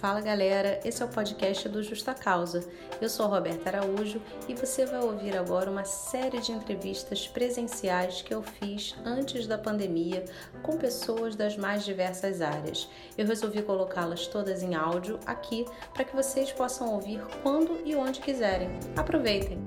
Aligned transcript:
Fala 0.00 0.22
galera, 0.22 0.80
esse 0.82 1.02
é 1.02 1.04
o 1.04 1.08
podcast 1.10 1.68
do 1.68 1.82
Justa 1.82 2.14
Causa. 2.14 2.66
Eu 3.02 3.08
sou 3.10 3.26
Roberta 3.26 3.68
Araújo 3.68 4.18
e 4.48 4.54
você 4.54 4.86
vai 4.86 5.00
ouvir 5.00 5.36
agora 5.36 5.70
uma 5.70 5.84
série 5.84 6.40
de 6.40 6.52
entrevistas 6.52 7.28
presenciais 7.28 8.22
que 8.22 8.32
eu 8.32 8.42
fiz 8.42 8.96
antes 9.04 9.46
da 9.46 9.58
pandemia 9.58 10.24
com 10.62 10.78
pessoas 10.78 11.36
das 11.36 11.54
mais 11.58 11.84
diversas 11.84 12.40
áreas. 12.40 12.88
Eu 13.18 13.26
resolvi 13.26 13.60
colocá-las 13.60 14.26
todas 14.26 14.62
em 14.62 14.74
áudio 14.74 15.20
aqui 15.26 15.66
para 15.92 16.04
que 16.04 16.16
vocês 16.16 16.50
possam 16.50 16.94
ouvir 16.94 17.20
quando 17.42 17.82
e 17.84 17.94
onde 17.94 18.20
quiserem. 18.20 18.70
Aproveitem! 18.96 19.58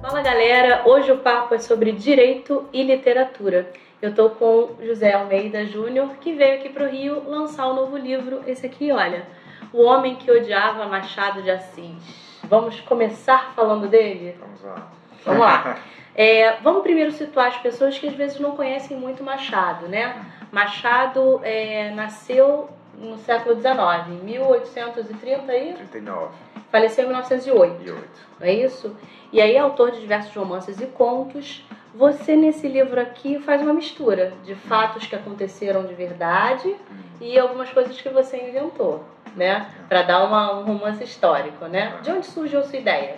Fala 0.00 0.22
galera, 0.22 0.84
hoje 0.86 1.12
o 1.12 1.18
papo 1.18 1.54
é 1.54 1.58
sobre 1.58 1.92
direito 1.92 2.66
e 2.72 2.82
literatura. 2.82 3.70
Eu 4.00 4.14
tô 4.14 4.30
com 4.30 4.76
José 4.80 5.12
Almeida 5.12 5.66
Júnior, 5.66 6.10
que 6.20 6.32
veio 6.32 6.60
aqui 6.60 6.68
pro 6.68 6.88
Rio 6.88 7.28
lançar 7.28 7.66
o 7.66 7.72
um 7.72 7.74
novo 7.74 7.96
livro, 7.96 8.42
esse 8.46 8.64
aqui, 8.64 8.92
olha, 8.92 9.26
O 9.72 9.82
Homem 9.82 10.14
que 10.14 10.30
Odiava 10.30 10.86
Machado 10.86 11.42
de 11.42 11.50
Assis. 11.50 12.38
Vamos 12.44 12.80
começar 12.80 13.52
falando 13.56 13.88
dele? 13.88 14.36
Vamos 14.38 14.62
lá. 14.62 14.88
Vamos 15.24 15.40
lá. 15.40 15.78
É, 16.20 16.56
vamos 16.62 16.82
primeiro 16.82 17.12
situar 17.12 17.46
as 17.46 17.58
pessoas 17.58 17.96
que 17.96 18.08
às 18.08 18.12
vezes 18.12 18.40
não 18.40 18.56
conhecem 18.56 18.96
muito 18.96 19.22
Machado, 19.22 19.86
né? 19.86 20.26
Machado 20.50 21.40
é, 21.44 21.92
nasceu 21.92 22.68
no 22.92 23.16
século 23.18 23.54
XIX, 23.54 24.20
em 24.20 24.24
1830 24.24 25.54
e... 25.56 25.74
39. 25.74 26.34
Faleceu 26.72 27.04
em 27.04 27.06
1908. 27.06 27.82
E 27.84 27.90
8. 27.92 28.02
Não 28.40 28.46
é 28.48 28.52
isso? 28.52 28.96
E 29.32 29.40
aí 29.40 29.54
é 29.54 29.60
autor 29.60 29.92
de 29.92 30.00
diversos 30.00 30.34
romances 30.34 30.80
e 30.80 30.86
contos. 30.86 31.64
Você, 31.98 32.36
nesse 32.36 32.68
livro 32.68 33.00
aqui, 33.00 33.40
faz 33.40 33.60
uma 33.60 33.72
mistura 33.72 34.32
de 34.44 34.54
fatos 34.54 35.04
que 35.08 35.16
aconteceram 35.16 35.84
de 35.84 35.94
verdade 35.94 36.76
e 37.20 37.36
algumas 37.36 37.70
coisas 37.70 38.00
que 38.00 38.08
você 38.08 38.36
inventou, 38.36 39.04
né? 39.34 39.68
Para 39.88 40.02
dar 40.02 40.24
uma, 40.24 40.60
um 40.60 40.62
romance 40.62 41.02
histórico, 41.02 41.64
né? 41.64 41.98
De 42.00 42.12
onde 42.12 42.24
surgiu 42.26 42.60
a 42.60 42.62
sua 42.62 42.78
ideia? 42.78 43.16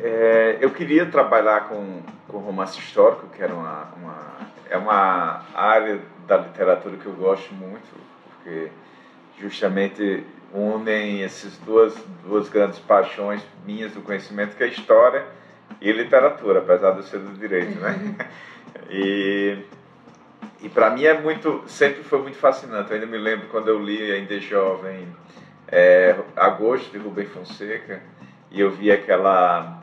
É, 0.00 0.58
eu 0.60 0.70
queria 0.70 1.06
trabalhar 1.06 1.68
com, 1.68 2.00
com 2.28 2.38
romance 2.38 2.78
histórico, 2.78 3.26
que 3.26 3.42
era 3.42 3.52
uma, 3.52 3.88
uma, 3.96 4.36
é 4.70 4.76
uma 4.76 5.44
área 5.52 6.00
da 6.28 6.36
literatura 6.36 6.96
que 6.96 7.06
eu 7.06 7.14
gosto 7.14 7.52
muito, 7.54 7.88
porque 8.36 8.70
justamente 9.40 10.24
unem 10.52 11.24
essas 11.24 11.58
duas, 11.58 11.92
duas 12.22 12.48
grandes 12.48 12.78
paixões 12.78 13.42
minhas 13.66 13.90
do 13.90 14.00
conhecimento, 14.00 14.54
que 14.54 14.62
é 14.62 14.66
a 14.66 14.70
história 14.70 15.26
e 15.80 15.92
literatura, 15.92 16.60
apesar 16.60 16.92
de 16.92 16.98
eu 16.98 17.02
ser 17.02 17.18
do 17.18 17.38
direito, 17.38 17.78
né? 17.80 18.16
E, 18.90 19.56
e 20.60 20.68
para 20.68 20.90
mim 20.90 21.04
é 21.04 21.18
muito, 21.18 21.62
sempre 21.66 22.02
foi 22.02 22.20
muito 22.20 22.36
fascinante. 22.36 22.90
Eu 22.90 22.96
ainda 22.96 23.06
me 23.06 23.16
lembro 23.16 23.48
quando 23.48 23.68
eu 23.68 23.78
li, 23.78 24.12
ainda 24.12 24.38
jovem, 24.40 25.06
é, 25.68 26.16
Agosto, 26.36 26.90
de 26.90 26.98
Rubem 26.98 27.26
Fonseca, 27.26 28.02
e 28.50 28.60
eu 28.60 28.70
vi 28.70 28.90
aquela, 28.90 29.80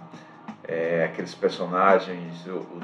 é, 0.68 1.06
aqueles 1.06 1.34
personagens, 1.34 2.46
o, 2.48 2.58
o, 2.58 2.82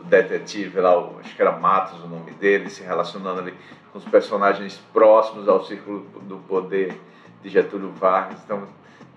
o 0.00 0.04
detetive 0.04 0.80
lá, 0.80 0.98
o, 0.98 1.20
acho 1.20 1.34
que 1.34 1.42
era 1.42 1.52
Matos 1.52 2.02
o 2.02 2.08
nome 2.08 2.32
dele, 2.32 2.68
se 2.68 2.82
relacionando 2.82 3.40
ali 3.40 3.54
com 3.92 3.98
os 3.98 4.04
personagens 4.04 4.76
próximos 4.92 5.48
ao 5.48 5.64
círculo 5.64 6.00
do 6.22 6.38
poder 6.38 6.98
de 7.42 7.48
Getúlio 7.48 7.90
Vargas. 7.92 8.40
Então, 8.44 8.66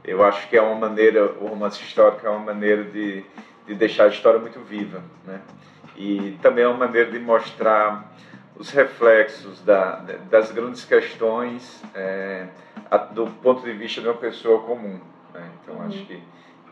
eu 0.07 0.23
acho 0.23 0.47
que 0.47 0.55
é 0.55 0.61
uma 0.61 0.87
maneira, 0.87 1.25
o 1.25 1.47
romance 1.47 1.83
histórico 1.83 2.25
é 2.25 2.29
uma 2.29 2.39
maneira 2.39 2.85
de, 2.85 3.25
de 3.67 3.75
deixar 3.75 4.05
a 4.05 4.07
história 4.07 4.39
muito 4.39 4.59
viva, 4.61 5.03
né? 5.25 5.41
E 5.97 6.37
também 6.41 6.63
é 6.63 6.67
uma 6.67 6.77
maneira 6.77 7.11
de 7.11 7.19
mostrar 7.19 8.09
os 8.55 8.69
reflexos 8.69 9.61
da, 9.61 9.97
das 10.29 10.51
grandes 10.51 10.85
questões 10.85 11.83
é, 11.93 12.47
do 13.11 13.27
ponto 13.27 13.63
de 13.63 13.73
vista 13.73 13.99
de 13.99 14.07
uma 14.07 14.15
pessoa 14.15 14.61
comum. 14.61 14.99
Né? 15.33 15.49
Então, 15.61 15.75
uhum. 15.75 15.87
acho 15.87 16.05
que, 16.05 16.23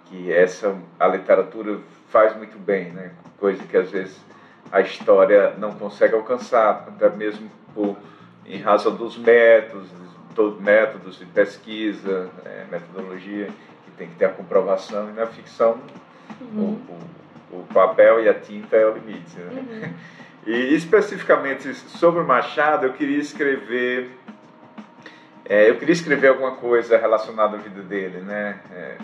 que 0.05 0.31
essa 0.31 0.75
a 0.99 1.07
literatura 1.07 1.79
faz 2.09 2.35
muito 2.37 2.57
bem, 2.57 2.91
né? 2.91 3.11
Coisa 3.37 3.61
que 3.63 3.75
às 3.75 3.91
vezes 3.91 4.17
a 4.71 4.79
história 4.81 5.53
não 5.57 5.73
consegue 5.73 6.15
alcançar, 6.15 6.85
até 6.87 7.09
mesmo 7.09 7.49
por, 7.73 7.97
em 8.45 8.59
razão 8.59 8.95
dos 8.95 9.17
métodos, 9.17 9.89
todo, 10.35 10.61
métodos 10.61 11.17
de 11.17 11.25
pesquisa, 11.25 12.29
é, 12.45 12.65
metodologia, 12.69 13.47
que 13.85 13.91
tem 13.97 14.09
que 14.09 14.15
ter 14.15 14.25
a 14.25 14.29
comprovação, 14.29 15.09
e 15.09 15.13
na 15.13 15.25
ficção 15.25 15.79
uhum. 16.41 16.77
o, 17.51 17.55
o, 17.55 17.59
o, 17.59 17.67
papel 17.73 18.23
e 18.23 18.29
a 18.29 18.33
tinta 18.33 18.75
é 18.75 18.85
o 18.85 18.93
limite. 18.93 19.37
Né? 19.37 19.51
Uhum. 19.51 19.93
E 20.47 20.75
especificamente 20.75 21.73
sobre 21.73 22.21
o 22.21 22.23
Machado, 22.23 22.85
eu 22.85 22.93
queria 22.93 23.17
escrever. 23.17 24.11
É, 25.43 25.67
eu 25.67 25.77
queria 25.77 25.93
escrever 25.93 26.27
alguma 26.27 26.51
coisa 26.51 26.99
relacionada 26.99 27.57
à 27.57 27.59
vida 27.59 27.81
dele, 27.81 28.19
né? 28.19 28.59
É, 28.71 28.97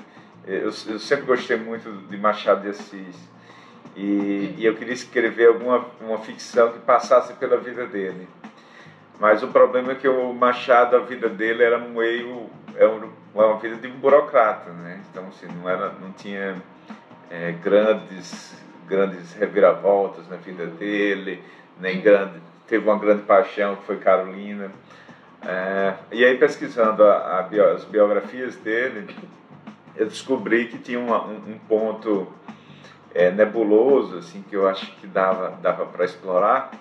eu, 0.45 0.65
eu, 0.65 0.99
sempre 0.99 1.25
gostei 1.25 1.57
muito 1.57 1.91
de 2.07 2.15
Machado 2.15 2.61
de 2.61 2.69
Assis 2.69 3.15
e, 3.95 4.53
e 4.55 4.65
eu 4.65 4.75
queria 4.75 4.93
escrever 4.93 5.47
alguma 5.47 5.87
uma 5.99 6.19
ficção 6.19 6.73
que 6.73 6.79
passasse 6.79 7.33
pela 7.33 7.57
vida 7.57 7.87
dele. 7.87 8.27
Mas 9.21 9.43
o 9.43 9.49
problema 9.49 9.91
é 9.91 9.95
que 9.95 10.07
o 10.07 10.33
Machado, 10.33 10.95
a 10.95 10.99
vida 11.01 11.29
dele 11.29 11.63
era 11.63 11.77
meio 11.77 12.49
é 12.75 12.87
uma 13.35 13.57
vida 13.59 13.75
de 13.75 13.87
um 13.87 13.99
burocrata, 13.99 14.71
né? 14.71 14.99
Então 15.11 15.27
assim, 15.27 15.45
não 15.59 15.69
era, 15.69 15.91
não 16.01 16.11
tinha 16.13 16.59
é, 17.29 17.51
grandes 17.51 18.59
grandes 18.87 19.31
reviravoltas 19.33 20.27
na 20.27 20.37
vida 20.37 20.65
dele, 20.65 21.43
nem 21.79 22.01
grande 22.01 22.41
teve 22.65 22.89
uma 22.89 22.97
grande 22.97 23.21
paixão 23.21 23.75
que 23.75 23.83
foi 23.83 23.97
Carolina. 23.97 24.71
É, 25.45 25.93
e 26.11 26.25
aí 26.25 26.35
pesquisando 26.39 27.03
a, 27.03 27.39
a 27.39 27.41
bio, 27.43 27.69
as 27.73 27.85
biografias 27.85 28.55
dele, 28.55 29.15
eu 29.95 30.07
descobri 30.07 30.65
que 30.65 30.79
tinha 30.79 30.99
uma, 30.99 31.23
um, 31.23 31.35
um, 31.35 31.59
ponto 31.69 32.27
é, 33.13 33.29
nebuloso 33.29 34.17
assim 34.17 34.43
que 34.49 34.55
eu 34.55 34.67
acho 34.67 34.95
que 34.95 35.05
dava 35.05 35.51
dava 35.61 35.85
para 35.85 36.05
explorar 36.05 36.71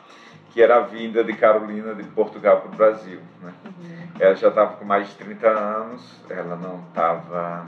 que 0.50 0.60
era 0.60 0.76
a 0.76 0.80
vinda 0.80 1.22
de 1.22 1.32
Carolina 1.32 1.94
de 1.94 2.02
Portugal 2.04 2.60
para 2.60 2.72
o 2.72 2.74
Brasil. 2.74 3.20
Né? 3.40 3.52
Uhum. 3.64 4.08
Ela 4.18 4.34
já 4.34 4.48
estava 4.48 4.74
com 4.74 4.84
mais 4.84 5.08
de 5.08 5.14
30 5.14 5.48
anos, 5.48 6.20
ela 6.28 6.56
não 6.56 6.80
estava 6.88 7.66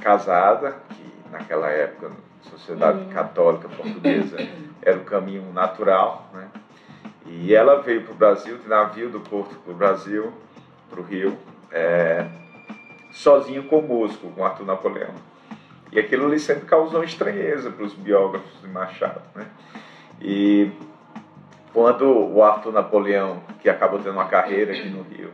casada, 0.00 0.76
que 0.90 1.30
naquela 1.30 1.68
época, 1.68 2.08
na 2.08 2.50
sociedade 2.50 2.98
uhum. 2.98 3.10
católica 3.10 3.68
portuguesa, 3.68 4.36
era 4.82 4.98
o 4.98 5.04
caminho 5.04 5.52
natural. 5.52 6.28
Né? 6.34 6.48
E 7.26 7.54
ela 7.54 7.80
veio 7.80 8.02
para 8.02 8.12
o 8.12 8.16
Brasil, 8.16 8.58
de 8.58 8.68
navio 8.68 9.08
do 9.08 9.20
Porto 9.20 9.54
para 9.56 9.72
o 9.72 9.76
Brasil, 9.76 10.32
para 10.90 11.00
o 11.00 11.04
Rio, 11.04 11.38
é, 11.70 12.26
sozinho 13.12 13.64
com 13.64 13.78
o 13.78 13.82
músico, 13.82 14.30
com 14.32 14.44
Arthur 14.44 14.66
Napoleão. 14.66 15.14
E 15.92 15.98
aquilo 15.98 16.26
ali 16.26 16.38
sempre 16.38 16.66
causou 16.66 17.04
estranheza 17.04 17.70
para 17.70 17.84
os 17.84 17.94
biógrafos 17.94 18.60
de 18.60 18.68
Machado. 18.68 19.22
Né? 19.34 19.46
E 20.20 20.72
quando 21.72 22.04
o 22.08 22.42
Arthur 22.42 22.72
Napoleão, 22.72 23.42
que 23.60 23.68
acabou 23.68 23.98
tendo 23.98 24.12
uma 24.12 24.26
carreira 24.26 24.72
aqui 24.72 24.88
no 24.88 25.02
Rio, 25.02 25.30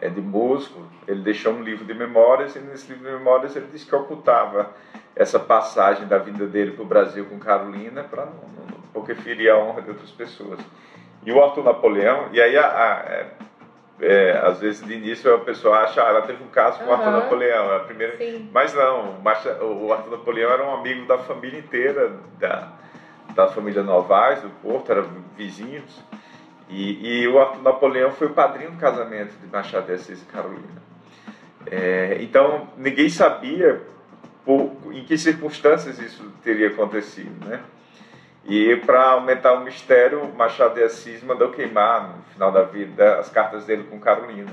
é 0.00 0.08
de 0.08 0.20
músico, 0.20 0.80
ele 1.06 1.20
deixou 1.20 1.52
um 1.52 1.62
livro 1.62 1.84
de 1.84 1.92
memórias 1.92 2.56
e 2.56 2.60
nesse 2.60 2.90
livro 2.92 3.06
de 3.06 3.16
memórias 3.18 3.54
ele 3.54 3.66
disse 3.70 3.86
que 3.86 3.94
ocultava 3.94 4.70
essa 5.14 5.38
passagem 5.38 6.06
da 6.06 6.16
vida 6.16 6.46
dele 6.46 6.72
para 6.72 6.82
o 6.82 6.86
Brasil 6.86 7.26
com 7.26 7.38
Carolina, 7.38 8.02
para 8.02 8.24
não, 8.24 8.32
não, 8.32 8.80
porque 8.94 9.14
feria 9.14 9.54
a 9.54 9.58
honra 9.58 9.82
de 9.82 9.90
outras 9.90 10.10
pessoas. 10.10 10.58
E 11.24 11.30
o 11.30 11.42
Arthur 11.42 11.64
Napoleão, 11.64 12.28
e 12.32 12.40
aí 12.40 12.56
a, 12.56 12.66
a, 12.66 13.04
é, 13.10 13.26
é, 14.00 14.38
às 14.38 14.60
vezes 14.60 14.82
de 14.86 14.94
início 14.94 15.34
a 15.34 15.38
pessoa 15.40 15.80
acha, 15.80 16.02
ah, 16.02 16.08
ela 16.08 16.22
teve 16.22 16.42
um 16.42 16.48
caso 16.48 16.78
com 16.78 16.86
o 16.86 16.92
Arthur 16.92 17.10
Napoleão, 17.10 17.70
é 17.72 17.76
a 17.76 17.80
primeira, 17.80 18.16
Sim. 18.16 18.48
mas 18.54 18.72
não, 18.72 19.20
o 19.20 19.92
Arthur 19.92 20.10
Napoleão 20.12 20.50
era 20.50 20.64
um 20.64 20.74
amigo 20.74 21.06
da 21.06 21.18
família 21.18 21.58
inteira 21.58 22.16
da 22.38 22.72
da 23.40 23.48
família 23.48 23.82
Novaes, 23.82 24.42
do 24.42 24.50
Porto, 24.62 24.92
eram 24.92 25.08
vizinhos. 25.36 26.02
E, 26.68 27.22
e, 27.22 27.28
o 27.28 27.40
Arthur 27.40 27.62
Napoleão 27.62 28.10
foi 28.12 28.28
o 28.28 28.34
padrinho 28.34 28.70
do 28.70 28.76
casamento 28.76 29.32
de 29.40 29.46
Machado 29.50 29.86
de 29.86 29.94
Assis 29.94 30.22
e 30.22 30.26
Carolina. 30.26 30.82
É, 31.66 32.18
então, 32.20 32.68
ninguém 32.76 33.08
sabia 33.08 33.82
por, 34.44 34.70
em 34.92 35.04
que 35.04 35.18
circunstâncias 35.18 35.98
isso 35.98 36.30
teria 36.42 36.68
acontecido, 36.68 37.44
né? 37.44 37.60
E 38.44 38.76
para 38.76 39.10
aumentar 39.10 39.54
o 39.54 39.64
mistério, 39.64 40.32
Machado 40.34 40.74
de 40.74 40.82
Assis 40.82 41.22
mandou 41.22 41.50
queimar, 41.50 42.16
no 42.16 42.22
final 42.32 42.52
da 42.52 42.62
vida, 42.62 43.18
as 43.18 43.28
cartas 43.28 43.64
dele 43.64 43.84
com 43.84 43.98
Carolina. 43.98 44.52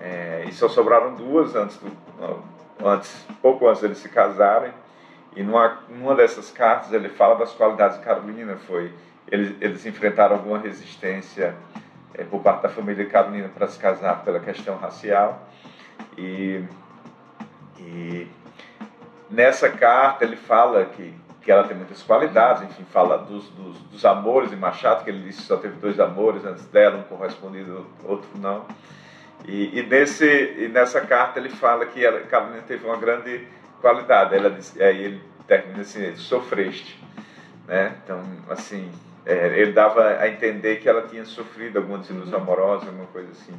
É, 0.00 0.44
e 0.48 0.52
só 0.52 0.68
sobraram 0.68 1.14
duas 1.14 1.54
antes, 1.54 1.76
do, 1.76 1.90
antes 2.84 3.26
pouco 3.42 3.68
antes 3.68 3.82
deles 3.82 3.98
se 3.98 4.08
casarem. 4.08 4.72
E 5.36 5.42
numa, 5.42 5.78
numa 5.88 6.14
dessas 6.14 6.50
cartas 6.50 6.92
ele 6.92 7.08
fala 7.08 7.36
das 7.36 7.52
qualidades 7.52 7.98
de 7.98 8.04
Carolina, 8.04 8.56
foi 8.56 8.92
eles, 9.30 9.54
eles 9.60 9.86
enfrentaram 9.86 10.36
alguma 10.36 10.58
resistência 10.58 11.54
é, 12.14 12.24
por 12.24 12.40
parte 12.40 12.62
da 12.62 12.68
família 12.68 13.04
de 13.04 13.10
Carolina 13.10 13.48
para 13.48 13.68
se 13.68 13.78
casar 13.78 14.24
pela 14.24 14.40
questão 14.40 14.76
racial. 14.76 15.46
E, 16.16 16.64
e 17.78 18.26
nessa 19.30 19.68
carta 19.68 20.24
ele 20.24 20.36
fala 20.36 20.84
que 20.86 21.14
que 21.48 21.52
ela 21.52 21.64
tem 21.64 21.74
muitas 21.74 22.02
qualidades, 22.02 22.62
enfim, 22.62 22.84
fala 22.92 23.16
dos, 23.16 23.48
dos, 23.48 23.78
dos, 23.84 24.04
amores 24.04 24.50
de 24.50 24.56
Machado, 24.56 25.02
que 25.02 25.08
ele 25.08 25.22
disse 25.22 25.40
que 25.40 25.46
só 25.46 25.56
teve 25.56 25.76
dois 25.76 25.98
amores 25.98 26.44
antes 26.44 26.66
dela, 26.66 26.98
um 26.98 27.02
correspondido, 27.04 27.86
outro 28.04 28.28
não. 28.34 28.66
E, 29.46 29.78
e, 29.78 29.82
nesse, 29.82 30.26
e 30.26 30.68
nessa 30.68 31.00
carta 31.00 31.38
ele 31.38 31.48
fala 31.48 31.86
que 31.86 32.04
ela, 32.04 32.20
Carolina 32.20 32.62
teve 32.68 32.84
uma 32.84 32.98
grande 32.98 33.48
qualidade. 33.80 34.34
Ela 34.34 34.50
diz, 34.50 34.78
aí 34.80 35.04
ele 35.04 35.22
termina 35.46 35.80
assim, 35.80 36.14
sofreste. 36.16 36.98
Né? 37.66 37.94
Então, 38.02 38.22
assim, 38.48 38.90
é, 39.26 39.58
ele 39.58 39.72
dava 39.72 40.18
a 40.18 40.28
entender 40.28 40.76
que 40.76 40.88
ela 40.88 41.02
tinha 41.02 41.24
sofrido 41.24 41.78
alguma 41.78 41.98
desilusão 41.98 42.40
amorosa, 42.40 42.86
alguma 42.86 43.06
coisa 43.06 43.30
assim. 43.30 43.54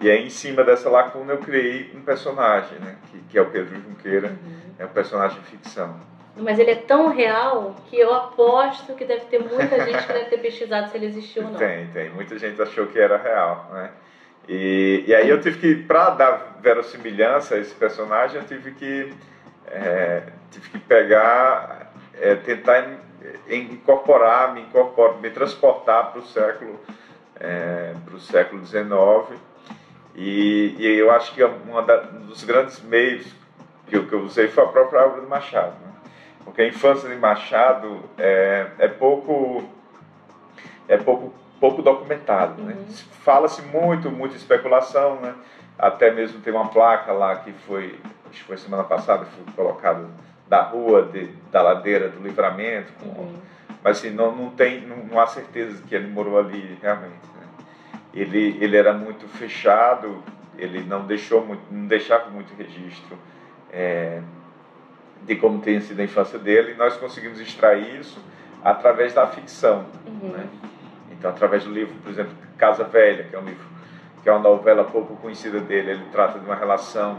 E 0.00 0.10
aí, 0.10 0.26
em 0.26 0.30
cima 0.30 0.62
dessa 0.62 0.90
lacuna, 0.90 1.32
eu 1.32 1.38
criei 1.38 1.90
um 1.94 2.02
personagem, 2.02 2.78
né? 2.80 2.96
que, 3.10 3.18
que 3.30 3.38
é 3.38 3.42
o 3.42 3.46
Pedro 3.46 3.74
Junqueira, 3.76 4.28
uhum. 4.28 4.74
é 4.78 4.84
um 4.84 4.88
personagem 4.88 5.40
ficção. 5.42 5.98
Mas 6.36 6.58
ele 6.58 6.70
é 6.70 6.76
tão 6.76 7.08
real 7.08 7.74
que 7.88 7.98
eu 7.98 8.12
aposto 8.12 8.94
que 8.94 9.06
deve 9.06 9.24
ter 9.24 9.38
muita 9.38 9.84
gente 9.86 10.06
que 10.06 10.12
deve 10.12 10.26
ter 10.26 10.38
pesquisado 10.38 10.90
se 10.90 10.96
ele 10.96 11.06
existiu 11.06 11.44
ou 11.44 11.50
não. 11.50 11.58
Tem, 11.58 11.86
tem. 11.88 12.10
Muita 12.10 12.38
gente 12.38 12.60
achou 12.60 12.86
que 12.88 12.98
era 12.98 13.16
real, 13.16 13.70
né? 13.72 13.90
E, 14.46 15.04
e 15.06 15.14
aí 15.14 15.28
eu 15.28 15.40
tive 15.40 15.58
que, 15.58 15.74
para 15.82 16.10
dar 16.10 16.58
verossimilhança 16.60 17.54
a 17.54 17.58
esse 17.58 17.74
personagem, 17.74 18.36
eu 18.36 18.46
tive 18.46 18.72
que, 18.72 19.12
é, 19.68 20.22
tive 20.50 20.70
que 20.70 20.78
pegar, 20.78 21.92
é, 22.14 22.34
tentar 22.34 22.98
incorporar, 23.48 24.54
me 24.54 24.62
incorporar, 24.62 25.18
me 25.20 25.30
transportar 25.30 26.12
para 26.12 26.20
o 26.20 26.26
século, 26.26 26.80
é, 27.38 27.94
para 28.04 28.14
o 28.14 28.20
século 28.20 28.64
XIX 28.64 29.40
e, 30.14 30.74
e 30.78 30.98
eu 30.98 31.10
acho 31.10 31.34
que 31.34 31.40
da, 31.40 32.02
um 32.14 32.26
dos 32.26 32.42
grandes 32.42 32.80
meios 32.82 33.26
que 33.86 33.96
eu, 33.96 34.06
que 34.06 34.14
eu 34.14 34.22
usei 34.22 34.48
foi 34.48 34.64
a 34.64 34.68
própria 34.68 35.04
obra 35.04 35.20
do 35.20 35.28
Machado. 35.28 35.74
Né? 35.84 35.92
Porque 36.42 36.62
a 36.62 36.66
infância 36.66 37.08
de 37.08 37.16
Machado 37.16 38.00
é, 38.16 38.66
é 38.78 38.88
pouco 38.88 39.62
é 40.88 40.96
pouco 40.96 41.34
pouco 41.60 41.82
documentado, 41.82 42.62
né? 42.62 42.74
Uhum. 42.74 42.86
Fala-se 43.24 43.62
muito, 43.62 44.10
muita 44.10 44.36
especulação, 44.36 45.16
né? 45.20 45.34
Até 45.78 46.10
mesmo 46.10 46.40
tem 46.40 46.52
uma 46.52 46.68
placa 46.68 47.12
lá 47.12 47.36
que 47.36 47.52
foi, 47.52 47.98
acho 48.30 48.40
que 48.40 48.44
foi 48.44 48.56
semana 48.56 48.84
passada, 48.84 49.24
foi 49.24 49.54
colocada 49.54 50.06
da 50.48 50.62
rua, 50.62 51.02
de, 51.02 51.26
da 51.50 51.62
ladeira 51.62 52.08
do 52.08 52.22
Livramento, 52.22 52.92
com, 53.00 53.08
uhum. 53.08 53.34
mas 53.82 53.98
assim, 53.98 54.10
não, 54.10 54.34
não 54.34 54.50
tem, 54.50 54.80
não, 54.86 54.98
não, 54.98 55.20
há 55.20 55.26
certeza 55.26 55.82
que 55.86 55.94
ele 55.94 56.06
morou 56.06 56.38
ali 56.38 56.78
realmente 56.80 57.26
ele, 58.16 58.56
ele 58.60 58.76
era 58.76 58.94
muito 58.94 59.28
fechado, 59.28 60.22
ele 60.56 60.82
não 60.82 61.06
deixou 61.06 61.44
muito, 61.44 61.62
não 61.70 61.86
deixava 61.86 62.30
muito 62.30 62.54
registro 62.56 63.16
é, 63.70 64.22
de 65.22 65.36
como 65.36 65.60
tem 65.60 65.78
sido 65.80 66.00
a 66.00 66.04
infância 66.04 66.38
dele, 66.38 66.72
e 66.72 66.74
nós 66.76 66.96
conseguimos 66.96 67.38
extrair 67.38 68.00
isso 68.00 68.18
através 68.64 69.12
da 69.12 69.26
ficção. 69.26 69.84
Uhum. 70.06 70.30
Né? 70.30 70.46
Então, 71.12 71.30
através 71.30 71.64
do 71.64 71.70
livro, 71.70 71.94
por 72.02 72.10
exemplo, 72.10 72.32
Casa 72.56 72.84
Velha, 72.84 73.24
que 73.24 73.36
é 73.36 73.38
um 73.38 73.44
livro, 73.44 73.66
que 74.22 74.28
é 74.30 74.32
uma 74.32 74.40
novela 74.40 74.84
pouco 74.84 75.14
conhecida 75.16 75.60
dele, 75.60 75.90
ele 75.90 76.04
trata 76.10 76.38
de 76.38 76.46
uma 76.46 76.56
relação 76.56 77.18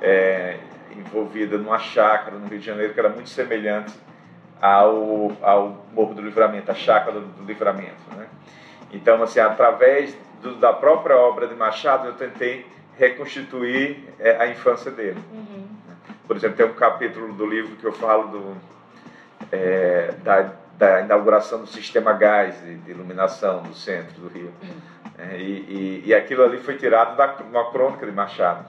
é, 0.00 0.58
envolvida 0.96 1.58
numa 1.58 1.78
chácara 1.78 2.36
no 2.36 2.46
Rio 2.46 2.58
de 2.58 2.66
Janeiro 2.66 2.92
que 2.94 3.00
era 3.00 3.08
muito 3.08 3.28
semelhante 3.28 3.92
ao, 4.60 5.32
ao 5.40 5.86
Morro 5.92 6.14
do 6.14 6.22
Livramento, 6.22 6.70
a 6.70 6.74
chácara 6.74 7.20
do, 7.20 7.26
do 7.26 7.44
Livramento. 7.44 7.96
Né? 8.16 8.26
Então, 8.92 9.22
assim, 9.22 9.40
através 9.40 10.16
do, 10.42 10.56
da 10.56 10.72
própria 10.72 11.16
obra 11.16 11.46
de 11.46 11.54
Machado, 11.54 12.08
eu 12.08 12.14
tentei 12.14 12.66
reconstituir 12.98 14.08
é, 14.18 14.36
a 14.36 14.48
infância 14.48 14.90
dele. 14.90 15.20
Uhum. 15.32 15.66
Por 16.26 16.36
exemplo, 16.36 16.56
tem 16.56 16.66
um 16.66 16.74
capítulo 16.74 17.32
do 17.32 17.46
livro 17.46 17.76
que 17.76 17.84
eu 17.84 17.92
falo 17.92 18.28
do, 18.28 18.56
é, 19.50 20.12
da, 20.22 20.52
da, 20.76 21.00
inauguração 21.00 21.60
do 21.60 21.66
sistema 21.66 22.12
gás 22.12 22.60
de, 22.60 22.76
de, 22.76 22.90
iluminação 22.90 23.62
do 23.62 23.74
centro 23.74 24.20
do 24.20 24.28
Rio. 24.28 24.52
Uhum. 24.62 24.68
É, 25.18 25.36
e, 25.38 25.42
e, 25.42 26.02
e, 26.06 26.14
aquilo 26.14 26.44
ali 26.44 26.58
foi 26.58 26.76
tirado 26.76 27.16
da 27.16 27.36
uma 27.50 27.70
crônica 27.70 28.04
de 28.04 28.12
Machado. 28.12 28.66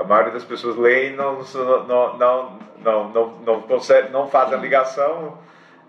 A 0.00 0.04
maioria 0.04 0.32
das 0.32 0.44
pessoas 0.44 0.76
leem 0.76 1.12
e 1.12 1.16
não, 1.16 1.42
não, 1.42 1.86
não, 1.86 2.18
não, 2.18 2.58
não, 2.82 3.08
não, 3.10 3.30
não, 3.46 3.62
consegue, 3.62 4.10
não 4.10 4.26
fazem 4.28 4.58
a 4.58 4.60
ligação 4.60 5.38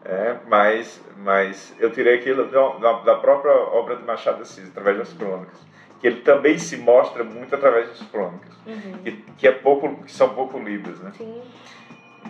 é, 0.03 0.37
mas, 0.47 1.01
mas 1.17 1.75
eu 1.79 1.91
tirei 1.91 2.15
aquilo 2.15 2.45
da, 2.47 2.93
da 3.01 3.15
própria 3.15 3.51
obra 3.51 3.95
de 3.95 4.03
Machado 4.03 4.37
de 4.37 4.43
Assis, 4.43 4.67
através 4.69 4.97
das 4.97 5.13
crônicas, 5.13 5.59
que 5.99 6.07
ele 6.07 6.21
também 6.21 6.57
se 6.57 6.77
mostra 6.77 7.23
muito 7.23 7.53
através 7.53 7.87
das 7.87 8.01
crônicas, 8.09 8.51
uhum. 8.65 8.97
que, 9.03 9.11
que, 9.37 9.47
é 9.47 9.51
pouco, 9.51 10.03
que 10.03 10.11
são 10.11 10.29
pouco 10.29 10.57
lidas, 10.57 10.99
né? 10.99 11.11
Sim. 11.15 11.41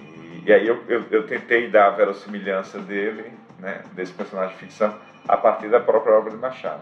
E, 0.01 0.44
e 0.48 0.54
aí 0.54 0.68
eu, 0.68 0.83
eu, 0.88 1.06
eu, 1.12 1.25
tentei 1.25 1.69
dar 1.69 1.88
a 1.88 1.92
verossimilhança 1.92 2.78
dele, 2.80 3.31
né, 3.60 3.83
desse 3.94 4.12
personagem 4.12 4.54
de 4.57 4.66
ficção, 4.66 4.94
a 5.28 5.38
partir 5.38 5.69
da 5.69 5.80
própria 5.80 6.16
obra 6.16 6.31
de 6.31 6.38
Machado. 6.38 6.81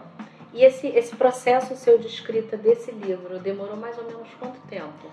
E 0.52 0.64
esse, 0.64 0.88
esse 0.88 1.14
processo 1.14 1.76
seu 1.76 1.98
de 1.98 2.06
escrita 2.06 2.56
desse 2.56 2.90
livro 2.90 3.38
demorou 3.38 3.76
mais 3.76 3.96
ou 3.98 4.04
menos 4.04 4.28
quanto 4.38 4.60
tempo? 4.68 5.10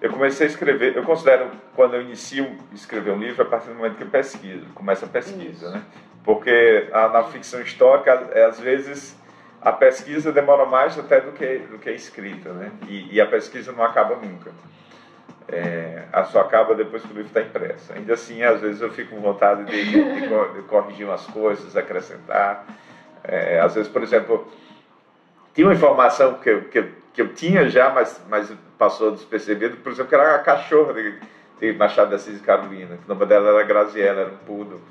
eu 0.00 0.10
comecei 0.10 0.46
a 0.46 0.50
escrever, 0.50 0.96
eu 0.96 1.02
considero 1.02 1.50
quando 1.74 1.94
eu 1.94 2.02
inicio 2.02 2.56
escrever 2.72 3.12
um 3.12 3.18
livro 3.18 3.42
a 3.42 3.46
partir 3.46 3.68
do 3.68 3.74
momento 3.74 3.96
que 3.96 4.02
eu 4.02 4.08
pesquiso, 4.08 4.66
começa 4.74 5.06
a 5.06 5.08
pesquisa, 5.08 5.66
Isso. 5.66 5.70
né? 5.70 5.82
Porque 6.22 6.88
a, 6.92 7.08
na 7.08 7.22
ficção 7.24 7.60
histórica, 7.60 8.28
é, 8.32 8.44
às 8.44 8.58
vezes, 8.58 9.16
a 9.60 9.72
pesquisa 9.72 10.32
demora 10.32 10.66
mais 10.66 10.98
até 10.98 11.20
do 11.20 11.32
que, 11.32 11.58
do 11.58 11.78
que 11.78 11.88
a 11.88 11.92
escrita, 11.92 12.52
né? 12.52 12.72
E, 12.88 13.14
e 13.14 13.20
a 13.20 13.26
pesquisa 13.26 13.72
não 13.72 13.84
acaba 13.84 14.16
nunca. 14.16 14.50
É, 15.48 16.02
a 16.12 16.24
só 16.24 16.40
acaba 16.40 16.74
depois 16.74 17.02
que 17.02 17.12
o 17.12 17.14
livro 17.14 17.28
está 17.28 17.40
impresso. 17.40 17.92
Ainda 17.92 18.14
assim, 18.14 18.42
às 18.42 18.60
vezes 18.60 18.80
eu 18.82 18.90
fico 18.90 19.14
com 19.14 19.22
vontade 19.22 19.64
de, 19.64 19.84
de, 19.84 20.20
de 20.20 20.62
corrigir 20.66 21.06
umas 21.06 21.24
coisas, 21.26 21.76
acrescentar. 21.76 22.66
É, 23.22 23.60
às 23.60 23.76
vezes, 23.76 23.88
por 23.88 24.02
exemplo, 24.02 24.48
tinha 25.56 25.66
uma 25.66 25.74
informação 25.74 26.34
que 26.34 26.48
eu, 26.48 26.62
que 26.64 26.78
que 27.16 27.22
eu 27.22 27.32
tinha 27.32 27.66
já, 27.70 27.88
mas, 27.88 28.20
mas 28.28 28.52
passou 28.76 29.10
despercebido, 29.10 29.78
por 29.78 29.90
exemplo, 29.90 30.10
que 30.10 30.14
era 30.14 30.34
a 30.34 30.38
cachorra 30.38 30.92
de, 30.92 31.14
de 31.58 31.72
Machado 31.72 32.10
de 32.10 32.16
Assis 32.16 32.36
e 32.38 32.42
Carolina, 32.42 32.98
o 33.02 33.08
nome 33.08 33.24
dela 33.24 33.48
era 33.48 33.62
Graziella, 33.62 34.20
era 34.20 34.30
um 34.30 34.36
pudo. 34.36 34.82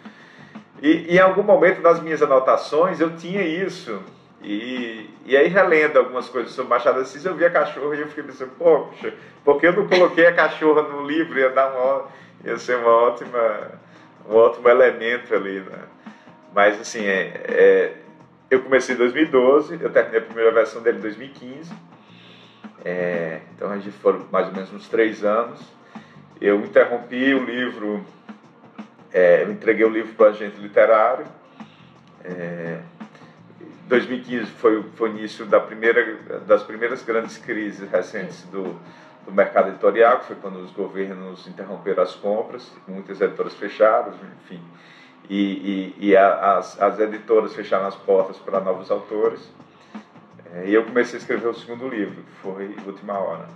E, 0.82 1.14
e, 1.14 1.18
em 1.18 1.20
algum 1.20 1.44
momento 1.44 1.84
nas 1.84 2.02
minhas 2.02 2.24
anotações 2.24 3.00
eu 3.00 3.16
tinha 3.16 3.44
isso. 3.44 4.02
E, 4.42 5.08
e 5.24 5.38
aí, 5.38 5.48
relendo 5.48 5.98
algumas 5.98 6.28
coisas 6.28 6.52
sobre 6.52 6.72
Machado 6.72 6.96
de 6.96 7.04
Assis, 7.04 7.24
eu 7.24 7.36
vi 7.36 7.46
a 7.46 7.52
cachorra 7.52 7.96
e 7.96 8.02
eu 8.02 8.08
fiquei 8.08 8.24
pensando, 8.24 8.52
poxa, 8.58 9.14
porque 9.44 9.68
eu 9.68 9.74
não 9.74 9.88
coloquei 9.88 10.26
a 10.26 10.34
cachorra 10.34 10.82
no 10.82 11.06
livro? 11.06 11.40
Ia, 11.40 11.50
dar 11.52 11.72
uma, 11.72 12.08
ia 12.44 12.58
ser 12.58 12.78
uma 12.78 12.90
ótima, 12.90 13.72
um 14.28 14.36
ótimo 14.36 14.68
elemento 14.68 15.34
ali, 15.34 15.60
né? 15.60 15.80
Mas, 16.54 16.80
assim, 16.80 17.06
é, 17.06 17.42
é, 17.48 17.94
eu 18.50 18.62
comecei 18.62 18.96
em 18.96 18.98
2012, 18.98 19.80
eu 19.82 19.90
terminei 19.90 20.20
a 20.20 20.24
primeira 20.24 20.52
versão 20.52 20.82
dele 20.82 21.00
em 21.00 21.02
2015. 21.02 21.72
É, 22.84 23.42
então 23.56 23.72
a 23.72 23.78
gente 23.78 23.92
foram 23.98 24.25
mais 24.32 24.48
ou 24.48 24.54
menos 24.54 24.72
uns 24.72 24.88
três 24.88 25.24
anos. 25.24 25.60
Eu 26.40 26.60
interrompi 26.60 27.34
o 27.34 27.44
livro, 27.44 28.06
é, 29.12 29.44
eu 29.44 29.52
entreguei 29.52 29.86
o 29.86 29.90
livro 29.90 30.14
para 30.14 30.28
o 30.28 30.30
agente 30.30 30.60
literário. 30.60 31.25
É, 32.24 32.80
2015 33.88 34.46
foi, 34.52 34.84
foi 34.96 35.10
o 35.10 35.18
início 35.18 35.46
da 35.46 35.60
primeira, 35.60 36.16
das 36.46 36.64
primeiras 36.64 37.04
grandes 37.04 37.38
crises 37.38 37.90
recentes 37.90 38.44
do, 38.46 38.80
do 39.25 39.32
mercado 39.32 39.70
editorial, 39.70 40.20
que 40.20 40.25
foi 40.25 40.36
quando 40.36 40.58
os 40.58 40.72
governos 40.72 41.48
interromperam 41.48 42.04
as 42.04 42.16
compras, 42.16 42.72
muitas 42.88 43.22
editoras 43.22 43.54
fecharam, 43.54 44.14
enfim. 44.44 44.62
E, 45.29 45.94
e, 46.00 46.10
e 46.10 46.17
a, 46.17 46.58
as, 46.58 46.82
as 46.82 47.00
editoras 47.00 47.53
fecharam 47.53 47.88
as 47.88 47.96
portas 47.96 48.38
para 48.38 48.60
novos 48.60 48.91
autores. 48.91 49.41
É, 50.53 50.67
e 50.67 50.74
eu 50.74 50.84
comecei 50.84 51.17
a 51.17 51.22
escrever 51.22 51.48
o 51.48 51.53
segundo 51.53 51.88
livro, 51.88 52.24
que 52.24 52.32
foi 52.41 52.75
Última 52.86 53.17
Hora. 53.17 53.48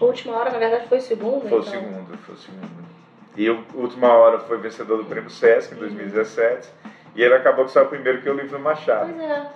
Última 0.00 0.36
Hora, 0.36 0.50
na 0.50 0.58
verdade, 0.58 0.88
foi 0.88 0.98
o 0.98 1.02
segundo? 1.02 1.48
Foi 1.48 1.48
então. 1.48 1.58
o 1.58 1.64
segundo, 1.64 2.18
foi 2.18 2.34
o 2.34 2.38
segundo. 2.38 2.86
E 3.36 3.50
o 3.50 3.64
Última 3.74 4.08
Hora 4.12 4.38
foi 4.40 4.58
vencedor 4.58 4.98
do 4.98 5.04
Prêmio 5.04 5.30
Sesc 5.30 5.74
em 5.74 5.78
2017. 5.78 6.68
Uhum. 6.68 6.90
E 7.16 7.22
ele 7.22 7.34
acabou 7.34 7.64
que 7.64 7.72
saiu 7.72 7.86
primeiro 7.86 8.22
que 8.22 8.28
o 8.28 8.34
livro 8.34 8.58
Machado. 8.58 9.12
Pois 9.12 9.30
é. 9.30 9.50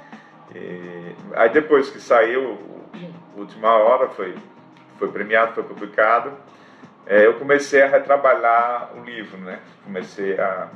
E, 0.54 1.16
aí 1.34 1.48
depois 1.50 1.90
que 1.90 2.00
saiu 2.00 2.58
Última 3.36 3.72
Hora, 3.74 4.08
foi, 4.08 4.34
foi 4.98 5.08
premiado, 5.08 5.54
foi 5.54 5.62
publicado, 5.62 6.32
é, 7.06 7.26
eu 7.26 7.34
comecei 7.34 7.82
a 7.82 7.88
retrabalhar 7.88 8.90
o 8.96 9.02
livro, 9.02 9.38
né? 9.38 9.60
Comecei 9.84 10.38
a 10.38 10.68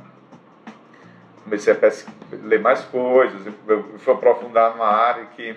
comecei 1.45 1.73
a 1.73 2.35
ler 2.43 2.59
mais 2.59 2.81
coisas, 2.85 3.45
eu 3.67 3.99
fui 3.99 4.13
aprofundar 4.13 4.71
numa 4.71 4.87
área 4.87 5.25
que 5.25 5.55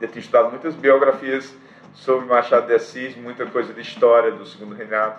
eu 0.00 0.08
tinha 0.08 0.20
estudado 0.20 0.50
muitas 0.50 0.74
biografias 0.74 1.54
sobre 1.92 2.26
Machado 2.26 2.68
de 2.68 2.74
Assis, 2.74 3.16
muita 3.16 3.44
coisa 3.46 3.74
de 3.74 3.80
história 3.80 4.30
do 4.30 4.46
segundo 4.46 4.76
reinado, 4.76 5.16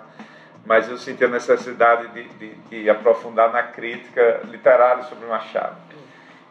mas 0.64 0.88
eu 0.88 0.96
senti 0.96 1.22
a 1.24 1.28
necessidade 1.28 2.08
de, 2.08 2.28
de, 2.28 2.54
de 2.54 2.90
aprofundar 2.90 3.52
na 3.52 3.62
crítica 3.62 4.40
literária 4.44 5.02
sobre 5.02 5.26
Machado. 5.26 5.76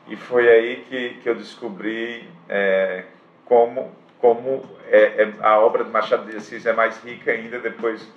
E 0.07 0.15
foi 0.15 0.47
aí 0.47 0.85
que, 0.87 1.21
que 1.21 1.29
eu 1.29 1.35
descobri 1.35 2.29
é, 2.47 3.03
como, 3.45 3.91
como 4.19 4.63
é, 4.89 5.23
é, 5.23 5.33
a 5.41 5.59
obra 5.59 5.83
de 5.83 5.89
Machado 5.89 6.29
de 6.29 6.37
Assis 6.37 6.65
é 6.65 6.73
mais 6.73 7.03
rica 7.03 7.31
ainda 7.31 7.57
depois 7.59 8.07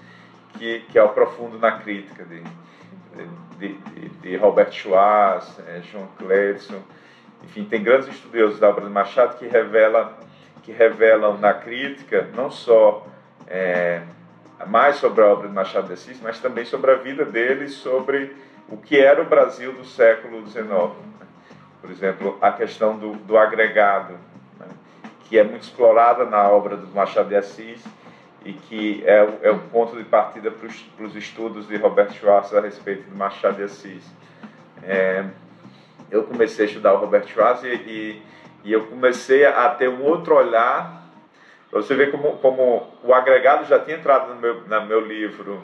que, 0.58 0.80
que 0.90 0.98
aprofundo 0.98 1.58
na 1.58 1.72
crítica 1.72 2.24
de, 2.24 2.42
de, 3.58 3.74
de, 4.22 4.36
Robert 4.36 4.72
Schwartz, 4.72 5.58
é, 5.66 5.80
João 5.82 6.08
Cledson, 6.18 6.80
enfim, 7.44 7.64
tem 7.64 7.82
grandes 7.82 8.08
estudiosos 8.08 8.58
da 8.58 8.68
obra 8.68 8.84
de 8.84 8.90
Machado 8.90 9.36
que 9.38 9.46
revelam, 9.46 10.10
que 10.62 10.72
revelam 10.72 11.38
na 11.38 11.54
crítica 11.54 12.28
não 12.34 12.50
só 12.50 13.06
é, 13.46 14.02
mais 14.66 14.96
sobre 14.96 15.22
a 15.22 15.26
obra 15.26 15.48
de 15.48 15.54
Machado 15.54 15.86
de 15.86 15.94
Assis, 15.94 16.20
mas 16.22 16.38
também 16.38 16.64
sobre 16.64 16.90
a 16.90 16.96
vida 16.96 17.24
dele, 17.24 17.68
sobre 17.68 18.36
o 18.68 18.76
que 18.76 18.98
era 18.98 19.20
o 19.22 19.24
Brasil 19.24 19.72
do 19.72 19.84
século 19.84 20.46
XIX. 20.46 20.68
Por 21.80 21.90
exemplo, 21.90 22.38
a 22.40 22.52
questão 22.52 22.96
do, 22.96 23.12
do 23.12 23.36
agregado, 23.38 24.14
né, 24.58 24.66
que 25.24 25.38
é 25.38 25.44
muito 25.44 25.62
explorada 25.62 26.24
na 26.24 26.48
obra 26.48 26.76
do 26.76 26.86
Machado 26.88 27.28
de 27.28 27.36
Assis 27.36 27.82
e 28.44 28.52
que 28.52 29.02
é, 29.06 29.38
é 29.42 29.50
o 29.50 29.58
ponto 29.58 29.96
de 29.96 30.04
partida 30.04 30.50
para 30.50 31.04
os 31.04 31.16
estudos 31.16 31.68
de 31.68 31.76
Roberto 31.76 32.14
Schwartz 32.14 32.54
a 32.54 32.60
respeito 32.60 33.08
do 33.08 33.16
Machado 33.16 33.56
de 33.56 33.64
Assis. 33.64 34.04
É, 34.82 35.24
eu 36.10 36.24
comecei 36.24 36.64
a 36.64 36.68
estudar 36.68 36.94
o 36.94 36.98
Roberto 36.98 37.28
Schwartz 37.28 37.62
e, 37.64 37.68
e, 37.68 38.22
e 38.64 38.72
eu 38.72 38.86
comecei 38.86 39.44
a 39.44 39.68
ter 39.68 39.88
um 39.88 40.02
outro 40.02 40.34
olhar 40.34 41.00
você 41.72 41.94
vê 41.94 42.08
como, 42.08 42.36
como 42.38 42.88
o 43.02 43.14
agregado 43.14 43.64
já 43.66 43.78
tinha 43.78 43.96
entrado 43.96 44.34
no 44.34 44.40
meu, 44.40 44.62
no 44.62 44.86
meu 44.86 45.00
livro 45.00 45.62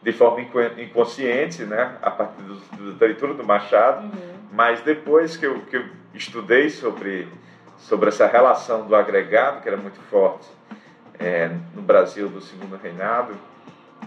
de 0.00 0.12
forma 0.12 0.40
inconsciente, 0.78 1.64
né, 1.64 1.96
a 2.02 2.10
partir 2.10 2.42
do, 2.42 2.54
do, 2.76 2.92
da 2.92 3.06
leitura 3.06 3.34
do 3.34 3.42
Machado, 3.42 4.04
uhum. 4.04 4.34
mas 4.52 4.80
depois 4.82 5.36
que 5.36 5.46
eu, 5.46 5.62
que 5.62 5.76
eu 5.76 5.84
estudei 6.12 6.68
sobre, 6.68 7.26
sobre 7.78 8.10
essa 8.10 8.26
relação 8.26 8.86
do 8.86 8.94
agregado, 8.94 9.62
que 9.62 9.68
era 9.68 9.78
muito 9.78 9.98
forte 10.10 10.46
é, 11.24 11.50
no 11.74 11.80
Brasil 11.80 12.28
do 12.28 12.40
Segundo 12.42 12.76
Reinado, 12.76 13.34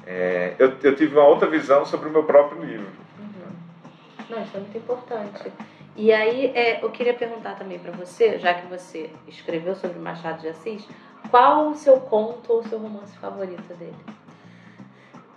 é, 0.06 0.54
eu, 0.60 0.74
eu, 0.84 0.96
tive 0.96 1.16
uma 1.16 1.26
outra 1.26 1.50
visão 1.50 1.84
sobre 1.84 2.10
o 2.10 2.12
meu 2.12 2.24
próprio 2.24 2.64
livro. 2.64 2.92
Uhum. 3.20 4.28
Não, 4.30 4.44
isso 4.44 4.56
é 4.56 4.60
muito 4.60 4.78
importante. 4.78 5.52
E 5.96 6.14
aí, 6.14 6.52
é, 6.54 6.84
eu 6.84 6.92
queria 6.92 7.16
perguntar 7.16 7.56
também 7.56 7.80
para 7.80 7.92
você, 7.92 8.38
já 8.38 8.54
que 8.54 8.68
você 8.68 9.10
escreveu 9.28 9.76
sobre 9.76 9.98
Machado 9.98 10.42
de 10.42 10.50
Assis, 10.50 10.88
qual 11.32 11.70
o 11.70 11.76
seu 11.76 12.00
conto 12.00 12.54
ou 12.54 12.60
o 12.60 12.64
seu 12.68 12.78
romance 12.78 13.18
favorito 13.18 13.74
dele? 13.74 13.98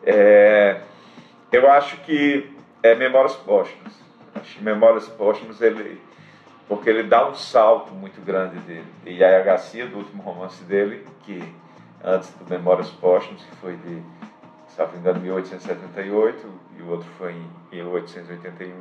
É, 0.05 0.83
eu 1.51 1.71
acho 1.71 1.97
que 2.03 2.55
é 2.83 2.95
Memórias 2.95 3.37
Póstumas. 3.37 3.95
Acho 4.35 4.59
que 4.59 4.63
Memórias 4.63 5.09
Póstumas, 5.09 5.63
ele, 5.63 5.99
porque 6.69 6.91
ele 6.91 7.05
dá 7.05 7.27
um 7.27 7.35
salto 7.35 7.95
muito 7.95 8.21
grande 8.21 8.59
de, 8.61 8.83
de 9.03 9.11
Yaya 9.11 9.43
Garcia, 9.43 9.87
do 9.87 9.97
último 9.97 10.23
romance 10.23 10.63
dele, 10.65 11.07
que 11.25 11.43
antes 12.05 12.31
do 12.35 12.49
Memórias 12.49 12.91
Póstumas, 12.91 13.43
que 13.43 13.57
foi 13.57 13.77
de, 13.77 14.03
me 14.93 14.99
engano, 14.99 15.21
1878, 15.21 16.47
e 16.79 16.83
o 16.83 16.91
outro 16.91 17.07
foi 17.19 17.33
em 17.33 17.77
1881. 17.77 18.73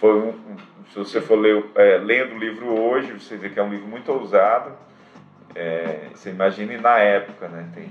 Foi 0.00 0.14
um, 0.14 0.28
um 0.28 0.56
se 0.92 0.98
você 0.98 1.20
for 1.20 1.38
ler, 1.38 1.64
é, 1.76 1.98
lendo 1.98 2.34
o 2.34 2.38
livro 2.38 2.78
hoje, 2.80 3.12
você 3.12 3.36
vê 3.36 3.48
que 3.48 3.58
é 3.58 3.62
um 3.62 3.70
livro 3.70 3.86
muito 3.86 4.10
ousado, 4.12 4.72
é, 5.54 6.08
você 6.12 6.30
imagine 6.30 6.76
na 6.76 6.98
época, 6.98 7.48
né? 7.48 7.68
Tem, 7.74 7.88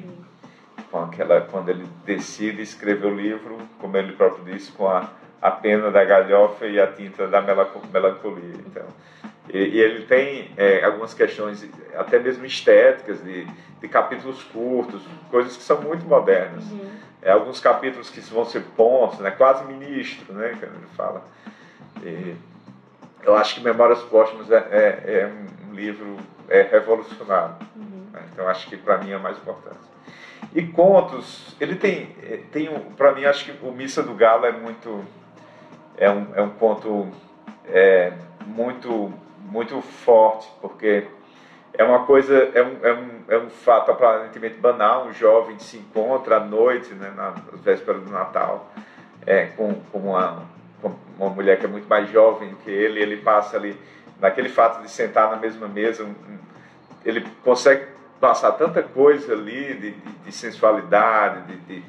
com 0.92 1.00
aquela, 1.00 1.42
quando 1.42 1.70
ele 1.70 1.88
decide 2.06 2.62
escrever 2.62 3.08
o 3.08 3.16
livro, 3.16 3.58
como 3.80 3.98
ele 3.98 4.14
próprio 4.14 4.46
disse, 4.46 4.72
com 4.72 4.88
a, 4.88 5.10
a 5.42 5.50
pena 5.50 5.90
da 5.90 6.04
galhofa 6.04 6.68
e 6.68 6.80
a 6.80 6.86
tinta 6.86 7.28
da 7.28 7.42
melancolia. 7.42 8.56
Então, 8.68 8.86
e, 9.50 9.58
e 9.58 9.80
ele 9.80 10.06
tem 10.06 10.52
é, 10.56 10.84
algumas 10.84 11.14
questões, 11.14 11.68
até 11.96 12.20
mesmo 12.20 12.46
estéticas, 12.46 13.24
de, 13.24 13.46
de 13.82 13.88
capítulos 13.88 14.44
curtos, 14.44 15.02
coisas 15.30 15.58
que 15.58 15.64
são 15.64 15.82
muito 15.82 16.06
modernas. 16.06 16.64
Uhum. 16.66 16.92
É, 17.22 17.32
alguns 17.32 17.60
capítulos 17.60 18.10
que 18.10 18.20
vão 18.22 18.46
ser 18.46 18.62
pontos, 18.76 19.20
né? 19.20 19.32
quase 19.32 19.66
ministro, 19.66 20.34
né? 20.34 20.56
quando 20.60 20.76
ele 20.76 20.88
fala. 20.96 21.24
E 22.04 22.36
eu 23.24 23.36
acho 23.36 23.56
que 23.56 23.62
Memórias 23.62 24.02
Póstumas 24.04 24.52
é, 24.52 24.58
é, 24.58 25.20
é 25.20 25.32
um 25.70 25.74
livro 25.74 26.18
é 26.50 26.62
revolucionário. 26.62 27.56
Uhum. 27.76 28.08
Né? 28.12 28.22
Então 28.32 28.48
acho 28.48 28.68
que 28.68 28.78
para 28.78 28.98
mim 28.98 29.12
é 29.12 29.18
mais 29.18 29.38
importante. 29.38 29.94
E 30.54 30.62
contos, 30.68 31.56
ele 31.60 31.76
tem, 31.76 32.16
eh, 32.22 32.42
tem 32.52 32.70
um, 32.70 32.80
para 32.94 33.14
mim 33.14 33.26
acho 33.26 33.46
que 33.46 33.66
o 33.66 33.72
Missa 33.72 34.04
do 34.04 34.14
Galo 34.14 34.46
é 34.46 34.52
muito, 34.52 35.04
é 35.98 36.12
um, 36.12 36.28
é 36.36 36.42
um 36.42 36.50
conto 36.52 37.08
é, 37.66 38.14
muito, 38.46 39.12
muito 39.44 39.82
forte, 39.82 40.50
porque 40.62 41.06
é 41.74 41.84
uma 41.84 42.06
coisa, 42.06 42.52
é 42.54 42.64
um, 42.64 42.86
é 42.86 42.94
um, 42.94 43.10
é 43.30 43.38
um 43.38 43.50
fato 43.50 43.92
aparentemente 43.92 44.58
banal, 44.58 45.08
um 45.08 45.14
jovem 45.14 45.58
se 45.60 45.78
encontra 45.78 46.38
à 46.38 46.40
noite, 46.40 46.94
né, 46.94 47.12
na 47.16 47.32
véspera 47.64 47.98
do 47.98 48.12
Natal, 48.12 48.72
é, 49.26 49.48
com, 49.48 49.74
com, 49.92 50.00
uma, 50.00 50.44
com 50.82 50.94
uma 51.18 51.30
mulher 51.30 51.60
que 51.60 51.66
é 51.66 51.70
muito 51.70 51.88
mais 51.88 52.10
jovem 52.10 52.56
que 52.64 52.70
ele, 52.70 53.02
ele 53.02 53.18
passa 53.18 53.58
ali 53.58 53.78
naquele 54.20 54.50
fato 54.50 54.82
de 54.82 54.90
sentar 54.90 55.30
na 55.32 55.38
mesma 55.38 55.68
mesa, 55.68 56.04
um, 56.04 56.14
ele 57.04 57.26
consegue 57.44 57.88
passar 58.20 58.54
tanta 58.54 58.82
coisa 58.82 59.34
ali 59.34 59.74
de, 59.74 59.92
de, 59.92 60.12
de 60.26 60.32
sensualidade, 60.32 61.42
de, 61.48 61.58
de, 61.58 61.84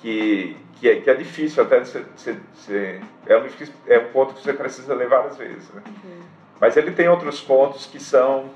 que, 0.00 0.56
que, 0.80 0.88
é, 0.88 1.00
que 1.00 1.10
é 1.10 1.14
difícil 1.14 1.62
até 1.62 1.80
de 1.80 1.88
ser, 1.88 2.06
ser, 2.16 2.36
ser 2.54 3.00
é, 3.26 3.36
um, 3.36 3.46
é 3.86 3.98
um 3.98 4.12
ponto 4.12 4.34
que 4.34 4.42
você 4.42 4.52
precisa 4.52 4.94
ler 4.94 5.08
várias 5.08 5.36
vezes. 5.36 5.70
Né? 5.72 5.82
Uhum. 5.86 6.43
Mas 6.60 6.76
ele 6.76 6.92
tem 6.92 7.08
outros 7.08 7.40
pontos 7.40 7.86
que 7.86 8.00
são 8.00 8.50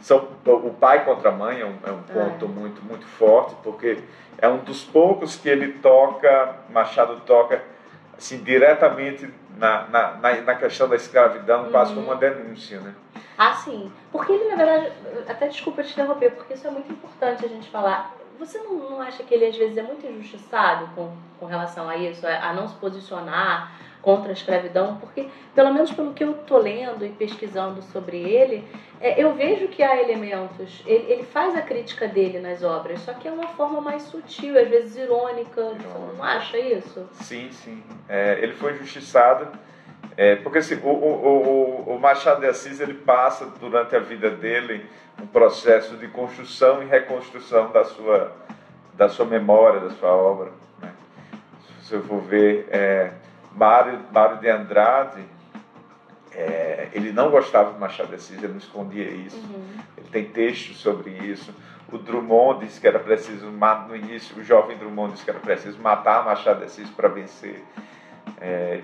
são 0.00 0.28
o 0.46 0.70
pai 0.70 1.04
contra 1.04 1.28
a 1.28 1.32
mãe 1.32 1.60
é 1.60 1.66
um, 1.66 1.76
é 1.84 1.90
um 1.90 2.02
ponto 2.02 2.46
é. 2.46 2.48
muito 2.48 2.82
muito 2.82 3.04
forte 3.04 3.54
porque 3.62 3.98
é 4.38 4.48
um 4.48 4.56
dos 4.58 4.82
poucos 4.82 5.36
que 5.36 5.46
ele 5.46 5.74
toca 5.74 6.56
Machado 6.70 7.20
toca 7.26 7.62
assim 8.16 8.42
diretamente 8.42 9.30
na, 9.56 9.86
na, 9.88 10.40
na, 10.40 10.54
questão 10.54 10.88
da 10.88 10.96
escravidão, 10.96 11.64
uhum. 11.64 11.70
quase 11.70 11.94
como 11.94 12.06
uma 12.06 12.16
denúncia, 12.16 12.80
né? 12.80 12.94
Ah, 13.36 13.52
sim. 13.54 13.92
Porque 14.10 14.32
ele, 14.32 14.48
na 14.48 14.56
verdade, 14.56 14.92
até 15.28 15.48
desculpa 15.48 15.82
te 15.82 15.92
interromper, 15.92 16.30
porque 16.32 16.54
isso 16.54 16.66
é 16.66 16.70
muito 16.70 16.90
importante 16.90 17.44
a 17.44 17.48
gente 17.48 17.68
falar. 17.68 18.14
Você 18.38 18.58
não, 18.58 18.90
não 18.90 19.02
acha 19.02 19.22
que 19.22 19.34
ele, 19.34 19.46
às 19.46 19.56
vezes, 19.56 19.76
é 19.76 19.82
muito 19.82 20.06
injustiçado 20.06 20.88
com, 20.94 21.14
com 21.38 21.46
relação 21.46 21.88
a 21.88 21.96
isso, 21.96 22.26
a, 22.26 22.48
a 22.48 22.52
não 22.54 22.68
se 22.68 22.74
posicionar 22.76 23.72
contra 24.02 24.30
a 24.30 24.32
escravidão, 24.32 24.96
porque, 24.96 25.28
pelo 25.54 25.72
menos 25.72 25.92
pelo 25.92 26.14
que 26.14 26.24
eu 26.24 26.32
estou 26.32 26.58
lendo 26.58 27.04
e 27.04 27.10
pesquisando 27.10 27.82
sobre 27.82 28.18
ele, 28.18 28.64
é, 29.00 29.22
eu 29.22 29.34
vejo 29.34 29.68
que 29.68 29.82
há 29.82 30.00
elementos. 30.00 30.82
Ele, 30.86 31.12
ele, 31.12 31.22
faz 31.22 31.56
a 31.56 31.62
crítica 31.62 32.06
dele 32.06 32.38
nas 32.38 32.62
obras, 32.62 33.00
só 33.00 33.12
que 33.14 33.26
é 33.26 33.30
uma 33.30 33.48
forma 33.48 33.80
mais 33.80 34.02
sutil, 34.02 34.58
às 34.58 34.68
vezes 34.68 34.96
irônica. 34.96 35.62
Você 35.62 36.16
não 36.16 36.22
acha 36.22 36.58
isso? 36.58 37.08
Sim, 37.12 37.50
sim. 37.50 37.82
É, 38.08 38.38
ele 38.42 38.52
foi 38.54 38.74
injustiçado. 38.74 39.48
É, 40.16 40.36
porque 40.36 40.58
assim, 40.58 40.78
o, 40.82 40.88
o, 40.88 41.94
o, 41.94 41.98
Machado 41.98 42.40
de 42.40 42.46
Assis 42.46 42.80
ele 42.80 42.94
passa 42.94 43.46
durante 43.58 43.94
a 43.94 44.00
vida 44.00 44.30
dele 44.30 44.84
um 45.20 45.26
processo 45.26 45.96
de 45.96 46.08
construção 46.08 46.82
e 46.82 46.86
reconstrução 46.86 47.70
da 47.70 47.84
sua, 47.84 48.32
da 48.94 49.08
sua 49.08 49.24
memória, 49.24 49.80
da 49.80 49.90
sua 49.90 50.10
obra. 50.10 50.50
Né? 50.80 50.90
Se 51.62 51.96
você 51.96 52.00
for 52.00 52.20
ver, 52.20 52.68
é, 52.70 53.12
Mário, 53.54 54.00
Mário 54.12 54.38
de 54.38 54.48
Andrade, 54.48 55.24
é, 56.32 56.88
ele 56.92 57.12
não 57.12 57.30
gostava 57.30 57.72
de 57.72 57.78
Machado 57.78 58.08
de 58.08 58.14
Assis, 58.14 58.38
ele 58.38 58.48
não 58.48 58.58
escondia 58.58 59.08
isso. 59.10 59.36
Uhum. 59.36 59.78
Ele 59.96 60.08
tem 60.10 60.24
textos 60.24 60.78
sobre 60.78 61.10
isso. 61.10 61.54
O 61.92 61.98
Drummond 61.98 62.64
disse 62.64 62.80
que 62.80 62.86
era 62.86 62.98
preciso, 62.98 63.46
no 63.46 63.96
início, 63.96 64.38
o 64.38 64.44
jovem 64.44 64.76
Drummond 64.78 65.12
disse 65.12 65.24
que 65.24 65.30
era 65.30 65.40
preciso 65.40 65.80
matar 65.80 66.24
Machado 66.24 66.60
de 66.60 66.66
Assis 66.66 66.88
para 66.90 67.08
vencer, 67.08 67.64
é, 68.40 68.80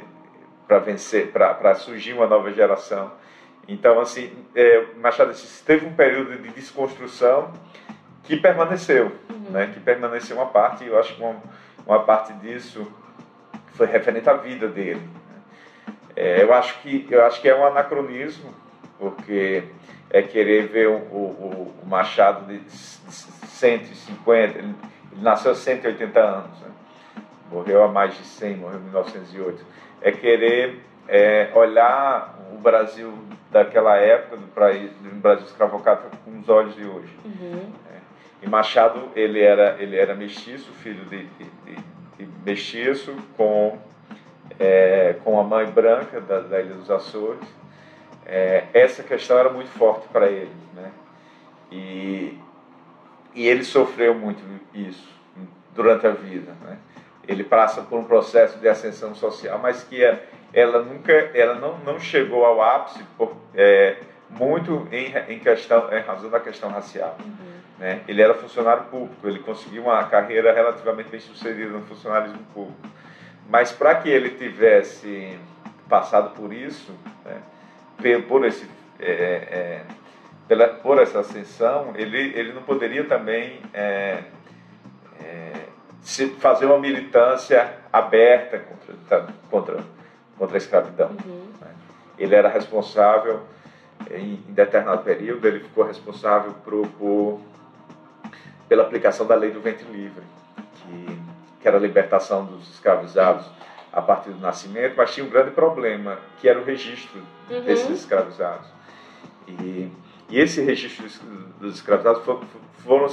para 0.66 0.80
vencer, 0.80 1.30
para 1.30 1.74
surgir 1.76 2.14
uma 2.14 2.26
nova 2.26 2.52
geração. 2.52 3.12
Então, 3.68 4.00
assim, 4.00 4.32
é, 4.54 4.86
Machado 4.96 5.28
de 5.28 5.36
Assis 5.36 5.60
teve 5.60 5.86
um 5.86 5.94
período 5.94 6.36
de 6.36 6.48
desconstrução 6.50 7.52
que 8.24 8.36
permaneceu, 8.36 9.12
uhum. 9.30 9.50
né, 9.52 9.70
que 9.72 9.78
permaneceu 9.78 10.36
uma 10.36 10.46
parte, 10.46 10.82
e 10.82 10.88
eu 10.88 10.98
acho 10.98 11.14
que 11.14 11.22
uma, 11.22 11.36
uma 11.86 12.00
parte 12.00 12.32
disso 12.34 12.84
foi 13.76 13.86
referente 13.86 14.28
à 14.28 14.34
vida 14.34 14.68
dele. 14.68 15.00
Né? 15.00 15.94
É, 16.16 16.42
eu, 16.42 16.52
acho 16.54 16.80
que, 16.80 17.06
eu 17.10 17.24
acho 17.24 17.40
que 17.40 17.48
é 17.48 17.56
um 17.56 17.66
anacronismo, 17.66 18.52
porque 18.98 19.64
é 20.10 20.22
querer 20.22 20.68
ver 20.68 20.88
o, 20.88 20.96
o, 20.96 21.74
o 21.82 21.86
Machado 21.86 22.46
de 22.46 22.60
150, 22.70 24.58
ele, 24.58 24.74
ele 25.12 25.22
nasceu 25.22 25.52
há 25.52 25.54
180 25.54 26.20
anos, 26.20 26.60
né? 26.60 26.68
morreu 27.50 27.84
há 27.84 27.88
mais 27.88 28.16
de 28.16 28.24
100, 28.24 28.56
morreu 28.56 28.78
em 28.78 28.84
1908. 28.84 29.64
É 30.00 30.12
querer 30.12 30.80
é, 31.08 31.50
olhar 31.54 32.38
o 32.52 32.58
Brasil 32.58 33.12
daquela 33.50 33.96
época, 33.96 34.36
do, 34.36 34.46
do 34.46 35.20
Brasil 35.20 35.46
escravocrata, 35.46 36.10
com 36.24 36.38
os 36.38 36.48
olhos 36.48 36.74
de 36.74 36.84
hoje. 36.84 37.16
Uhum. 37.24 37.72
É. 37.92 37.96
E 38.42 38.48
Machado, 38.48 39.10
ele 39.14 39.40
era, 39.40 39.76
ele 39.80 39.96
era 39.96 40.14
mestiço, 40.14 40.72
filho 40.72 41.04
de, 41.06 41.24
de, 41.24 41.44
de 41.44 41.95
mestiço 42.44 43.14
com, 43.36 43.78
é, 44.58 45.16
com 45.24 45.38
a 45.38 45.44
mãe 45.44 45.66
branca 45.66 46.20
da, 46.20 46.40
da 46.40 46.60
Ilha 46.60 46.74
dos 46.74 46.90
Açores. 46.90 47.46
É, 48.24 48.64
essa 48.74 49.02
questão 49.02 49.38
era 49.38 49.50
muito 49.50 49.70
forte 49.70 50.08
para 50.08 50.28
ele. 50.28 50.50
Né? 50.74 50.90
E, 51.70 52.38
e 53.34 53.46
ele 53.46 53.64
sofreu 53.64 54.14
muito 54.14 54.42
isso 54.74 55.08
durante 55.74 56.06
a 56.06 56.10
vida. 56.10 56.52
Né? 56.62 56.78
Ele 57.28 57.44
passa 57.44 57.82
por 57.82 57.98
um 57.98 58.04
processo 58.04 58.58
de 58.58 58.68
ascensão 58.68 59.14
social, 59.14 59.58
mas 59.58 59.84
que 59.84 60.02
é, 60.02 60.26
ela 60.52 60.82
nunca, 60.82 61.12
ela 61.12 61.54
não, 61.56 61.78
não 61.78 62.00
chegou 62.00 62.44
ao 62.44 62.62
ápice 62.62 63.02
por, 63.16 63.36
é, 63.54 63.96
muito 64.30 64.88
em, 64.90 65.12
em, 65.28 65.38
questão, 65.38 65.92
em 65.92 66.00
razão 66.00 66.30
da 66.30 66.40
questão 66.40 66.70
racial. 66.70 67.16
Uhum. 67.24 67.55
Né? 67.78 68.02
Ele 68.08 68.22
era 68.22 68.34
funcionário 68.34 68.84
público, 68.84 69.26
ele 69.26 69.38
conseguiu 69.40 69.82
uma 69.84 70.04
carreira 70.04 70.52
relativamente 70.52 71.10
bem 71.10 71.20
sucedida 71.20 71.70
no 71.70 71.82
funcionalismo 71.82 72.38
público. 72.54 72.80
Mas 73.48 73.70
para 73.70 73.94
que 73.96 74.08
ele 74.08 74.30
tivesse 74.30 75.38
passado 75.88 76.30
por 76.30 76.52
isso, 76.52 76.92
né, 77.24 77.40
por, 78.28 78.44
esse, 78.44 78.68
é, 78.98 79.10
é, 79.10 79.82
pela, 80.48 80.68
por 80.68 80.98
essa 80.98 81.20
ascensão, 81.20 81.92
ele, 81.94 82.18
ele 82.38 82.52
não 82.52 82.62
poderia 82.62 83.04
também 83.04 83.60
é, 83.72 84.22
é 85.22 85.52
se, 86.00 86.28
fazer 86.28 86.66
uma 86.66 86.78
militância 86.78 87.74
aberta 87.92 88.58
contra, 88.58 89.26
contra, 89.50 89.84
contra 90.38 90.56
a 90.56 90.58
escravidão. 90.58 91.10
Uhum. 91.24 91.48
Né? 91.60 91.68
Ele 92.18 92.34
era 92.34 92.48
responsável, 92.48 93.42
em, 94.10 94.44
em, 94.48 94.52
determinado 94.52 95.02
período, 95.02 95.46
ele 95.46 95.60
ficou 95.60 95.84
responsável 95.84 96.52
por, 96.64 96.86
por, 96.98 97.40
pela 98.68 98.82
aplicação 98.82 99.26
da 99.26 99.34
lei 99.34 99.50
do 99.50 99.60
ventre 99.60 99.86
livre, 99.90 100.22
que, 100.74 101.18
que 101.60 101.68
era 101.68 101.76
a 101.76 101.80
libertação 101.80 102.44
dos 102.44 102.68
escravizados 102.70 103.46
a 103.92 104.02
partir 104.02 104.30
do 104.30 104.40
nascimento, 104.40 104.94
mas 104.96 105.14
tinha 105.14 105.24
um 105.24 105.30
grande 105.30 105.52
problema, 105.52 106.18
que 106.38 106.48
era 106.48 106.60
o 106.60 106.64
registro 106.64 107.20
uhum. 107.48 107.62
desses 107.62 107.88
escravizados. 107.90 108.68
E, 109.48 109.90
e 110.28 110.38
esse 110.38 110.60
registro 110.60 111.06
dos 111.58 111.76
escravizados 111.76 112.22
foi, 112.24 112.40
foram, 112.84 113.08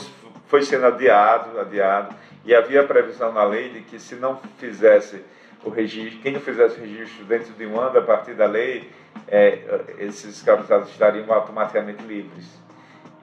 foi 0.48 0.62
sendo 0.64 0.86
adiado, 0.86 1.60
adiado, 1.60 2.14
e 2.44 2.54
havia 2.54 2.82
a 2.82 2.84
previsão 2.84 3.32
na 3.32 3.44
lei 3.44 3.70
de 3.70 3.82
que 3.82 4.00
se 4.00 4.16
não 4.16 4.40
fizesse 4.58 5.24
o 5.64 5.70
registro, 5.70 6.20
quem 6.20 6.34
não 6.34 6.42
fizesse 6.42 6.78
o 6.78 6.82
registro 6.82 7.24
dentro 7.26 7.54
de 7.54 7.66
um 7.66 7.80
ano 7.80 7.98
a 8.00 8.02
partir 8.02 8.34
da 8.34 8.46
lei, 8.46 8.92
é, 9.28 9.86
esses 10.00 10.36
escravizados 10.38 10.90
estariam 10.90 11.32
automaticamente 11.32 12.04
livres. 12.04 12.46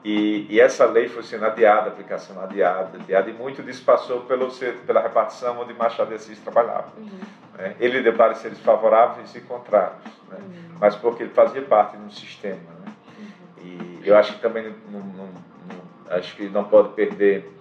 E, 0.02 0.46
e, 0.48 0.58
essa 0.58 0.86
lei 0.86 1.08
foi 1.08 1.22
sendo 1.22 1.44
adiada, 1.44 1.90
aplicação 1.90 2.42
adiada, 2.42 2.96
adiada, 2.98 3.28
e 3.28 3.34
muito 3.34 3.62
disso 3.62 3.84
passou 3.84 4.22
pelo, 4.22 4.48
pela 4.86 5.02
repartição 5.02 5.60
onde 5.60 5.74
Machado 5.74 6.14
Assis 6.14 6.38
trabalhava. 6.38 6.90
Uhum. 6.96 7.20
Né? 7.58 7.76
Ele 7.78 8.00
deu 8.00 8.14
pareceres 8.14 8.58
favoráveis 8.60 9.34
e 9.34 9.40
contrários, 9.40 10.04
né? 10.30 10.38
uhum. 10.38 10.76
mas 10.80 10.96
porque 10.96 11.24
ele 11.24 11.32
fazia 11.32 11.60
parte 11.60 11.98
de 11.98 12.02
um 12.02 12.10
sistema. 12.10 12.56
Né? 12.56 12.92
Uhum. 13.18 14.00
E 14.02 14.08
eu 14.08 14.16
acho 14.16 14.32
que 14.34 14.40
também 14.40 14.74
não, 14.90 15.00
não, 15.00 15.26
não, 15.26 16.16
acho 16.16 16.34
que 16.34 16.48
não 16.48 16.64
pode 16.64 16.94
perder, 16.94 17.52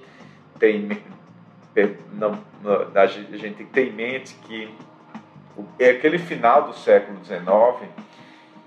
tem, 0.58 1.04
per, 1.74 1.98
não, 2.14 2.42
a 2.96 3.06
gente 3.06 3.38
tem 3.38 3.54
que 3.54 3.66
ter 3.66 3.90
em 3.90 3.92
mente 3.92 4.36
que 4.44 4.74
é 5.78 5.90
aquele 5.90 6.18
final 6.18 6.64
do 6.64 6.74
século 6.74 7.20
XIX, 7.26 7.90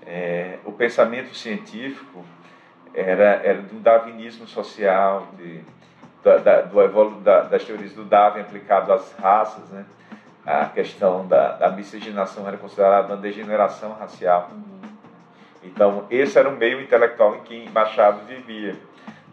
é, 0.05 0.59
o 0.63 0.71
pensamento 0.71 1.35
científico 1.35 2.23
era, 2.93 3.41
era 3.43 3.61
do 3.61 3.79
darwinismo 3.79 4.47
social, 4.47 5.27
de, 5.37 5.61
da, 6.23 6.37
da, 6.37 6.61
do 6.61 7.21
da, 7.21 7.41
das 7.41 7.63
teorias 7.63 7.93
do 7.93 8.05
Darwin 8.05 8.41
aplicado 8.41 8.93
às 8.93 9.13
raças, 9.13 9.69
né? 9.69 9.85
a 10.45 10.65
questão 10.65 11.25
da, 11.25 11.53
da 11.53 11.69
miscigenação 11.71 12.47
era 12.47 12.57
considerada 12.57 13.07
uma 13.07 13.17
degeneração 13.17 13.93
racial. 13.93 14.49
Uhum. 14.51 14.89
Então, 15.63 16.05
esse 16.09 16.37
era 16.37 16.49
o 16.49 16.55
meio 16.55 16.81
intelectual 16.81 17.35
em 17.35 17.39
que 17.41 17.69
Machado 17.69 18.25
vivia. 18.25 18.75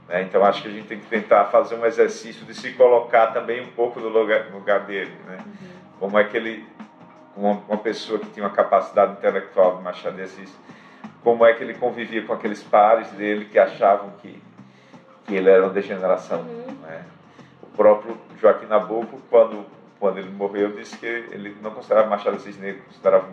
Né? 0.08 0.22
Então, 0.22 0.44
acho 0.44 0.62
que 0.62 0.68
a 0.68 0.70
gente 0.70 0.86
tem 0.86 1.00
que 1.00 1.06
tentar 1.06 1.46
fazer 1.46 1.74
um 1.74 1.84
exercício 1.84 2.46
de 2.46 2.54
se 2.54 2.72
colocar 2.74 3.28
também 3.28 3.60
um 3.60 3.72
pouco 3.72 3.98
no 3.98 4.08
lugar, 4.08 4.44
no 4.50 4.58
lugar 4.58 4.80
dele. 4.80 5.12
Né? 5.26 5.38
Uhum. 5.44 5.68
Como 5.98 6.18
é 6.18 6.24
que 6.24 6.36
ele, 6.36 6.64
uma, 7.36 7.60
uma 7.68 7.78
pessoa 7.78 8.18
que 8.18 8.26
tinha 8.30 8.46
uma 8.46 8.54
capacidade 8.54 9.12
intelectual 9.14 9.78
de 9.78 9.82
Machado 9.82 10.22
Assis, 10.22 10.56
como 11.22 11.44
é 11.44 11.52
que 11.52 11.62
ele 11.62 11.74
convivia 11.74 12.24
com 12.24 12.32
aqueles 12.32 12.62
pares 12.62 13.08
dele 13.10 13.44
que 13.46 13.58
achavam 13.58 14.10
que, 14.22 14.42
que 15.26 15.34
ele 15.34 15.50
era 15.50 15.62
uma 15.62 15.72
degeneração. 15.72 16.40
Uhum. 16.40 16.76
Né? 16.82 17.04
O 17.62 17.66
próprio 17.68 18.16
Joaquim 18.40 18.66
Nabuco, 18.66 19.20
quando, 19.28 19.66
quando 19.98 20.18
ele 20.18 20.30
morreu, 20.30 20.72
disse 20.72 20.96
que 20.96 21.06
ele 21.06 21.56
não 21.62 21.70
considerava 21.72 22.08
Machado 22.08 22.36
de 22.36 22.42
Assis 22.42 22.58
negro, 22.58 22.82
considerava 22.84 23.28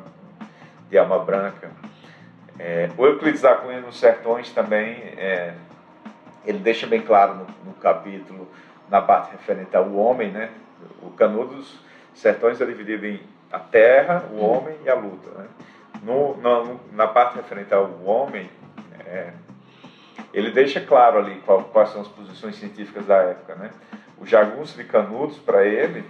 de 0.89 0.97
alma 0.97 1.19
branca. 1.19 1.71
É, 2.60 2.89
o 2.97 3.06
Euclides 3.06 3.41
da 3.41 3.56
Cunha 3.56 3.80
nos 3.82 4.00
Sertões 4.00 4.52
também, 4.52 4.95
é, 5.17 5.54
ele 6.45 6.60
deixa 6.60 6.88
bem 6.88 7.02
claro 7.02 7.36
no, 7.36 7.45
no, 7.65 7.73
capítulo, 7.73 8.47
na 8.89 9.02
parte 9.02 9.32
referente 9.32 9.76
ao 9.76 9.93
homem, 9.93 10.32
né? 10.32 10.50
o 11.02 11.12
Canudo 11.12 11.56
dos 11.56 11.80
Sertões 12.15 12.60
é 12.60 12.65
dividido 12.65 13.06
em 13.06 13.19
a 13.52 13.60
terra, 13.60 14.26
o 14.32 14.36
uhum. 14.36 14.58
homem 14.58 14.78
e 14.84 14.89
a 14.89 14.95
luta. 14.95 15.30
Né? 15.38 15.47
No, 16.03 16.38
no, 16.38 16.79
na 16.91 17.07
parte 17.07 17.36
referente 17.36 17.73
ao 17.73 18.03
homem, 18.03 18.49
é, 19.05 19.33
ele 20.33 20.51
deixa 20.51 20.79
claro 20.81 21.19
ali 21.19 21.41
qual, 21.45 21.63
quais 21.65 21.89
são 21.89 22.01
as 22.01 22.07
posições 22.07 22.55
científicas 22.55 23.05
da 23.05 23.15
época. 23.17 23.55
Né? 23.55 23.71
O 24.17 24.25
jagunço 24.25 24.77
de 24.77 24.83
Canudos, 24.83 25.38
para 25.38 25.65
ele, 25.65 26.03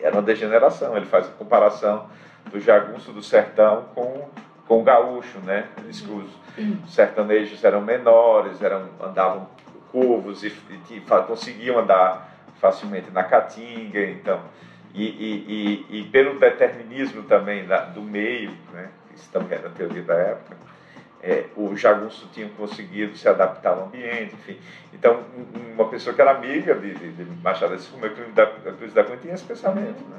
era 0.00 0.14
uma 0.14 0.22
degeneração. 0.22 0.96
Ele 0.96 1.06
faz 1.06 1.26
a 1.26 1.30
comparação 1.30 2.08
do 2.50 2.60
jagunço 2.60 3.12
do 3.12 3.22
sertão 3.22 3.86
com, 3.94 4.28
com 4.66 4.80
o 4.80 4.84
gaúcho. 4.84 5.38
Né? 5.40 5.68
Ele 5.78 5.88
diz 5.88 6.00
que 6.00 6.10
os 6.10 6.92
sertanejos 6.92 7.62
eram 7.64 7.80
menores, 7.80 8.62
eram, 8.62 8.88
andavam 9.02 9.48
curvos 9.90 10.44
e, 10.44 10.48
e, 10.90 10.96
e 10.96 11.00
conseguiam 11.26 11.78
andar 11.78 12.32
facilmente 12.60 13.10
na 13.10 13.24
caatinga. 13.24 14.00
Então, 14.00 14.40
e, 14.96 15.04
e, 15.04 15.86
e, 15.90 16.00
e 16.00 16.04
pelo 16.04 16.38
determinismo 16.38 17.22
também 17.24 17.66
da, 17.66 17.84
do 17.84 18.00
meio, 18.00 18.50
né, 18.72 18.88
isso 19.14 19.30
também 19.30 19.58
era 19.58 19.68
a 19.68 19.70
teoria 19.70 20.02
da 20.02 20.14
época, 20.14 20.56
é, 21.22 21.44
o 21.56 21.76
jagunço 21.76 22.28
tinha 22.32 22.48
conseguido 22.50 23.16
se 23.16 23.28
adaptar 23.28 23.70
ao 23.70 23.86
ambiente, 23.86 24.34
enfim. 24.34 24.58
Então, 24.92 25.24
uma 25.74 25.88
pessoa 25.88 26.14
que 26.14 26.20
era 26.20 26.30
amiga 26.30 26.74
de, 26.74 26.94
de, 26.94 27.12
de 27.12 27.24
Machado 27.42 27.70
de 27.70 27.76
Assis, 27.76 27.88
como 27.88 28.06
da 28.32 28.46
Cruz 28.46 28.92
da 28.92 29.02
Cunha, 29.02 29.18
tinha 29.18 29.34
esse 29.34 29.44
pensamento. 29.44 30.02
Né? 30.08 30.18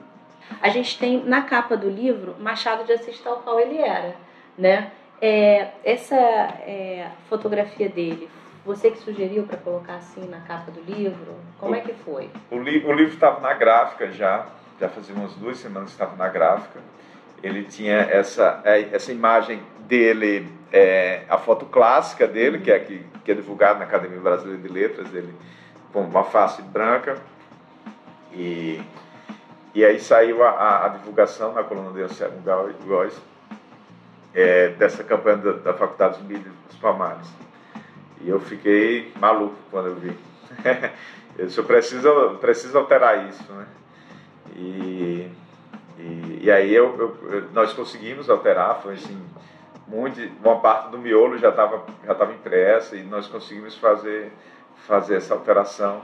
A 0.61 0.69
gente 0.69 0.97
tem 0.99 1.23
na 1.23 1.43
capa 1.43 1.77
do 1.77 1.89
livro 1.89 2.35
Machado 2.39 2.83
de 2.83 2.91
Assis 2.91 3.19
tal 3.19 3.37
qual 3.37 3.59
ele 3.59 3.77
era, 3.77 4.15
né? 4.57 4.91
É, 5.19 5.69
essa 5.83 6.15
é, 6.15 7.09
fotografia 7.27 7.89
dele 7.89 8.29
você 8.67 8.91
que 8.91 8.99
sugeriu 8.99 9.43
para 9.43 9.55
colocar 9.55 9.95
assim 9.95 10.27
na 10.27 10.41
capa 10.41 10.69
do 10.71 10.81
livro? 10.81 11.35
Como 11.57 11.71
o, 11.71 11.75
é 11.75 11.79
que 11.79 11.93
foi? 11.93 12.29
O, 12.51 12.59
li, 12.59 12.85
o 12.85 12.91
livro 12.91 13.13
estava 13.13 13.39
na 13.39 13.53
gráfica 13.53 14.11
já, 14.11 14.45
já 14.79 14.89
fazia 14.89 15.15
umas 15.15 15.33
duas 15.33 15.57
semanas 15.57 15.89
que 15.89 15.95
estava 15.95 16.15
na 16.15 16.29
gráfica. 16.29 16.79
Ele 17.41 17.63
tinha 17.63 17.97
essa, 17.97 18.61
é, 18.63 18.89
essa 18.91 19.11
imagem 19.11 19.61
dele, 19.87 20.47
é, 20.71 21.23
a 21.29 21.37
foto 21.37 21.65
clássica 21.65 22.27
dele, 22.27 22.59
que 22.59 22.71
é, 22.71 22.79
que, 22.79 23.05
que 23.23 23.31
é 23.31 23.35
divulgada 23.35 23.79
na 23.79 23.85
Academia 23.85 24.19
Brasileira 24.19 24.61
de 24.61 24.67
Letras, 24.67 25.13
ele 25.13 25.33
com 25.93 26.01
uma 26.01 26.23
face 26.23 26.61
branca. 26.61 27.17
E, 28.33 28.81
e 29.73 29.85
aí 29.85 29.99
saiu 29.99 30.43
a, 30.43 30.49
a, 30.49 30.85
a 30.85 30.89
divulgação 30.89 31.53
na 31.53 31.63
coluna 31.63 31.91
de 31.91 32.01
Anselmo 32.01 32.41
Góes 32.85 33.19
é, 34.33 34.69
dessa 34.69 35.03
campanha 35.03 35.37
da, 35.37 35.51
da 35.53 35.73
Faculdade 35.73 36.17
de 36.19 36.23
Mídia 36.23 36.51
dos 36.67 36.77
Palmares. 36.77 37.27
E 38.21 38.29
eu 38.29 38.39
fiquei 38.39 39.11
maluco 39.19 39.55
quando 39.71 39.87
eu 39.87 39.95
vi. 39.95 40.17
eu 41.37 41.63
preciso, 41.63 42.37
preciso 42.39 42.77
alterar 42.77 43.27
isso, 43.27 43.51
né? 43.53 43.65
E, 44.57 45.31
e, 45.99 46.39
e 46.43 46.51
aí 46.51 46.73
eu, 46.73 47.17
eu, 47.31 47.49
nós 47.53 47.73
conseguimos 47.73 48.29
alterar, 48.29 48.81
foi 48.81 48.95
assim, 48.95 49.21
muito, 49.87 50.19
uma 50.43 50.59
parte 50.59 50.89
do 50.89 50.97
miolo 50.97 51.37
já 51.37 51.49
estava 51.49 51.85
já 52.05 52.13
tava 52.13 52.33
impressa 52.33 52.95
e 52.95 53.03
nós 53.03 53.27
conseguimos 53.27 53.75
fazer, 53.77 54.31
fazer 54.87 55.15
essa 55.15 55.33
alteração. 55.33 56.01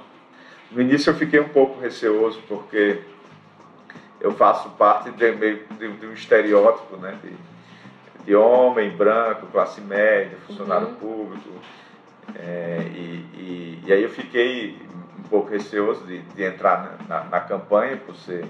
No 0.71 0.81
início 0.81 1.09
eu 1.09 1.15
fiquei 1.15 1.39
um 1.39 1.49
pouco 1.49 1.79
receoso 1.79 2.41
porque 2.47 3.01
eu 4.21 4.31
faço 4.31 4.69
parte 4.71 5.11
de, 5.11 5.31
de, 5.35 5.91
de 5.97 6.05
um 6.07 6.13
estereótipo 6.13 6.95
né, 6.97 7.17
de, 7.21 7.33
de 8.25 8.35
homem 8.35 8.89
branco, 8.89 9.47
classe 9.47 9.81
média, 9.81 10.37
funcionário 10.47 10.87
uhum. 10.87 10.95
público. 10.95 11.49
É, 12.35 12.79
e, 12.95 13.25
e, 13.35 13.83
e, 13.85 13.93
aí 13.93 14.01
eu 14.01 14.09
fiquei 14.09 14.79
pouco 15.33 15.49
receoso 15.49 16.05
de, 16.05 16.19
de 16.19 16.43
entrar 16.43 16.95
na, 17.09 17.23
na, 17.23 17.39
campanha 17.39 17.97
por 17.97 18.15
ser 18.15 18.45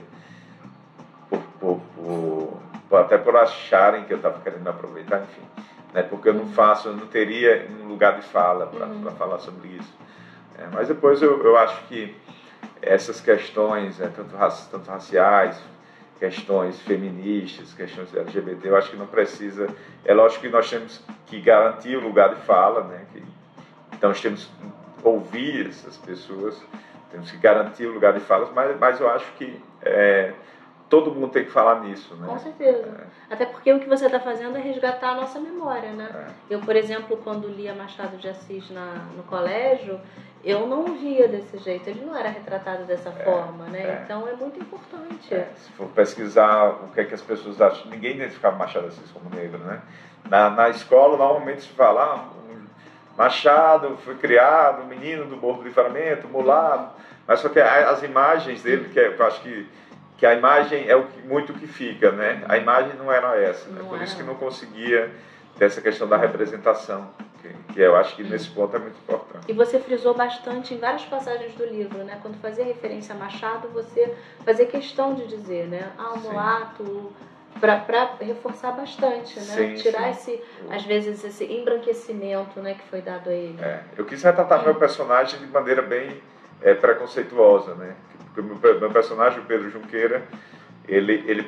por, 1.30 1.40
por, 1.58 1.82
por, 2.90 2.98
até 3.00 3.18
por 3.18 3.38
acharem 3.38 4.04
que 4.04 4.12
eu 4.12 4.18
estava 4.18 4.42
querendo 4.42 4.68
aproveitar, 4.68 5.22
enfim, 5.22 5.64
né, 5.94 6.04
porque 6.04 6.28
eu 6.28 6.34
não 6.34 6.48
faço, 6.48 6.90
eu 6.90 6.94
não 6.94 7.08
teria 7.08 7.70
um 7.82 7.88
lugar 7.88 8.20
de 8.20 8.24
fala 8.24 8.68
para 8.68 8.86
uhum. 8.86 9.10
falar 9.12 9.40
sobre 9.40 9.70
isso. 9.70 9.94
É, 10.60 10.68
mas 10.74 10.90
depois 10.90 11.22
eu, 11.22 11.42
eu 11.42 11.58
acho 11.58 11.82
que 11.86 12.14
essas 12.82 13.22
questões, 13.22 14.00
né, 14.00 14.12
tanto, 14.14 14.36
tanto 14.70 14.92
raciais, 14.92 15.58
questões 16.20 16.82
feministas, 16.82 17.74
questões 17.74 18.14
LGBT, 18.14 18.68
eu 18.68 18.76
acho 18.76 18.92
que 18.92 18.98
não 18.98 19.08
precisa. 19.08 19.70
É 20.04 20.14
lógico 20.14 20.42
que 20.42 20.50
nós 20.50 20.70
temos 20.70 21.02
que 21.28 21.40
garantir 21.40 21.96
o 21.96 22.02
lugar 22.02 22.36
de 22.36 22.42
fala, 22.42 22.84
né, 22.84 23.06
que 23.14 23.24
então, 23.94 24.10
nós 24.10 24.20
temos 24.20 24.50
ouvir 25.04 25.68
essas 25.68 25.98
pessoas, 25.98 26.62
temos 27.12 27.30
que 27.30 27.38
garantir 27.38 27.86
o 27.86 27.94
lugar 27.94 28.14
de 28.14 28.20
falas, 28.22 28.50
mas, 28.54 28.78
mas 28.80 29.00
eu 29.00 29.10
acho 29.10 29.32
que 29.34 29.62
é, 29.82 30.34
todo 30.90 31.12
mundo 31.12 31.30
tem 31.30 31.44
que 31.44 31.52
falar 31.52 31.82
nisso, 31.82 32.16
né? 32.16 32.28
Com 32.28 32.38
certeza. 32.38 33.08
É. 33.30 33.34
Até 33.34 33.46
porque 33.46 33.74
o 33.74 33.80
que 33.80 33.90
você 33.90 34.06
está 34.06 34.20
fazendo 34.20 34.58
é 34.58 34.62
resgatar 34.62 35.10
a 35.10 35.16
nossa 35.16 35.40
memória, 35.40 35.92
né? 35.92 36.10
É. 36.14 36.54
Eu, 36.54 36.60
por 36.60 36.76
exemplo, 36.76 37.18
quando 37.18 37.48
lia 37.48 37.74
Machado 37.74 38.18
de 38.18 38.30
Assis 38.30 38.70
na, 38.70 39.08
no 39.16 39.24
colégio, 39.24 40.00
eu 40.44 40.68
não 40.68 40.86
via 40.96 41.28
desse 41.28 41.58
jeito, 41.58 41.90
ele 41.90 42.06
não 42.06 42.16
era 42.16 42.30
retratado 42.30 42.84
dessa 42.84 43.10
é, 43.10 43.24
forma, 43.24 43.66
né? 43.66 43.80
É. 43.80 44.02
Então 44.04 44.28
é 44.28 44.34
muito 44.34 44.60
importante. 44.60 45.34
É, 45.34 45.50
se 45.56 45.72
for 45.72 45.88
pesquisar 45.88 46.70
o 46.84 46.90
que 46.90 47.02
é 47.02 47.06
que 47.06 47.14
as 47.14 47.22
pessoas 47.22 47.60
acham, 47.62 47.90
ninguém 47.90 48.16
identificava 48.16 48.56
Machado 48.58 48.88
de 48.88 48.90
Assis 48.90 49.12
como 49.12 49.34
negro, 49.34 49.60
né? 49.60 49.82
Na, 50.30 50.50
na 50.50 50.70
escola, 50.70 51.18
normalmente 51.18 51.62
se 51.62 51.70
fala, 51.70 52.04
ah, 52.04 52.43
Machado 53.18 53.98
foi 53.98 54.16
criado, 54.16 54.86
menino 54.86 55.26
do 55.26 55.38
Morro 55.38 55.60
do 55.60 55.64
Livramento, 55.66 56.28
mulato, 56.28 56.96
mas 57.28 57.40
só 57.40 57.50
que 57.50 57.60
as 57.60 58.02
imagens 58.04 58.64
dele, 58.64 58.90
que 58.90 59.00
eu 59.00 59.26
acho 59.26 59.42
que 59.42 59.68
que 60.24 60.28
a 60.28 60.36
imagem 60.36 60.88
é 60.88 60.96
o 60.96 61.06
que, 61.08 61.22
muito 61.28 61.54
que 61.54 61.68
fica, 61.68 62.10
né? 62.10 62.46
A 62.48 62.58
imagem 62.58 62.96
não 62.96 63.12
era 63.12 63.36
essa, 63.36 63.70
né? 63.70 63.82
por 63.88 64.02
isso 64.02 64.16
que 64.16 64.24
não 64.24 64.36
conseguia 64.36 65.12
ter 65.58 65.66
essa 65.66 65.82
questão 65.82 66.08
da 66.08 66.16
representação, 66.16 67.10
que, 67.42 67.74
que 67.74 67.82
eu 67.82 67.94
acho 67.96 68.16
que 68.16 68.24
nesse 68.24 68.50
ponto 68.50 68.74
é 68.74 68.80
muito 68.80 68.98
importante. 68.98 69.46
E 69.50 69.52
você 69.52 69.80
frisou 69.80 70.14
bastante 70.14 70.74
em 70.74 70.78
várias 70.78 71.04
passagens 71.04 71.54
do 71.56 71.66
livro, 71.66 72.06
né? 72.06 72.20
Quando 72.22 72.40
fazia 72.40 72.64
referência 72.64 73.14
a 73.14 73.18
Machado, 73.18 73.68
você 73.74 74.16
fazia 74.46 74.66
questão 74.66 75.14
de 75.14 75.28
dizer, 75.28 75.68
né? 75.68 75.92
Ah, 75.98 76.14
o 76.14 76.20
mulato, 76.20 77.12
para 77.60 78.16
reforçar 78.20 78.72
bastante, 78.72 79.40
né? 79.40 79.46
Sim, 79.46 79.74
Tirar 79.76 80.14
sim. 80.14 80.34
esse, 80.34 80.44
às 80.70 80.84
vezes, 80.84 81.24
esse 81.24 81.46
embranquecimento, 81.46 82.60
né, 82.60 82.74
que 82.74 82.84
foi 82.90 83.02
dado 83.02 83.30
a 83.30 83.34
ele. 83.34 83.58
É, 83.62 83.82
eu 83.98 84.06
quis 84.06 84.22
retratar 84.22 84.64
meu 84.64 84.76
personagem 84.76 85.40
de 85.40 85.48
maneira 85.48 85.82
bem 85.82 86.22
é, 86.62 86.74
preconceituosa, 86.74 87.76
né? 87.76 87.96
Porque 88.34 88.42
o 88.42 88.80
meu 88.80 88.92
personagem, 88.92 89.40
o 89.40 89.46
Pedro 89.46 89.70
Junqueira, 89.70 90.24
ele, 90.88 91.24
ele 91.28 91.44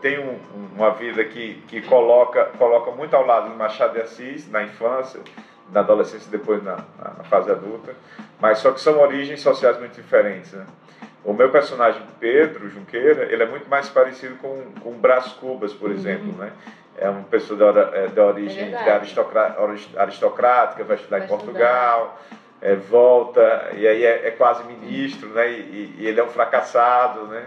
tem 0.00 0.18
um, 0.18 0.38
uma 0.74 0.90
vida 0.90 1.24
que, 1.24 1.62
que 1.68 1.80
coloca, 1.82 2.46
coloca 2.58 2.90
muito 2.90 3.14
ao 3.14 3.24
lado 3.24 3.50
do 3.50 3.56
Machado 3.56 3.94
de 3.94 4.00
Assis, 4.00 4.50
na 4.50 4.62
infância, 4.62 5.20
na 5.70 5.80
adolescência 5.80 6.28
e 6.28 6.30
depois 6.30 6.62
na, 6.62 6.76
na, 6.98 7.24
fase 7.24 7.50
adulta, 7.50 7.94
mas 8.40 8.58
só 8.58 8.72
que 8.72 8.80
são 8.80 9.00
origens 9.00 9.40
sociais 9.40 9.78
muito 9.78 9.94
diferentes. 9.94 10.52
Né? 10.52 10.66
O 11.24 11.32
meu 11.32 11.50
personagem, 11.50 12.02
Pedro 12.18 12.68
Junqueira, 12.68 13.32
ele 13.32 13.42
é 13.42 13.46
muito 13.46 13.68
mais 13.68 13.88
parecido 13.88 14.36
com, 14.36 14.72
com 14.80 14.92
Brás 14.92 15.28
Cubas, 15.34 15.72
por 15.72 15.90
uhum. 15.90 15.96
exemplo, 15.96 16.32
né? 16.32 16.52
É 16.98 17.08
uma 17.08 17.22
pessoa 17.22 17.72
da, 17.72 17.96
é, 17.96 18.08
da 18.08 18.26
origem 18.26 18.74
é 18.74 18.90
aristocrática, 19.96 20.84
vai 20.84 20.96
estudar 20.96 21.18
vai 21.18 21.26
em 21.26 21.28
Portugal, 21.28 22.20
é, 22.60 22.74
volta 22.74 23.70
e 23.74 23.86
aí 23.86 24.04
é, 24.04 24.28
é, 24.28 24.30
quase 24.30 24.62
ministro, 24.64 25.28
né? 25.30 25.50
E, 25.50 25.96
e, 25.98 26.06
ele 26.06 26.20
é 26.20 26.24
um 26.24 26.28
fracassado, 26.28 27.26
né? 27.26 27.46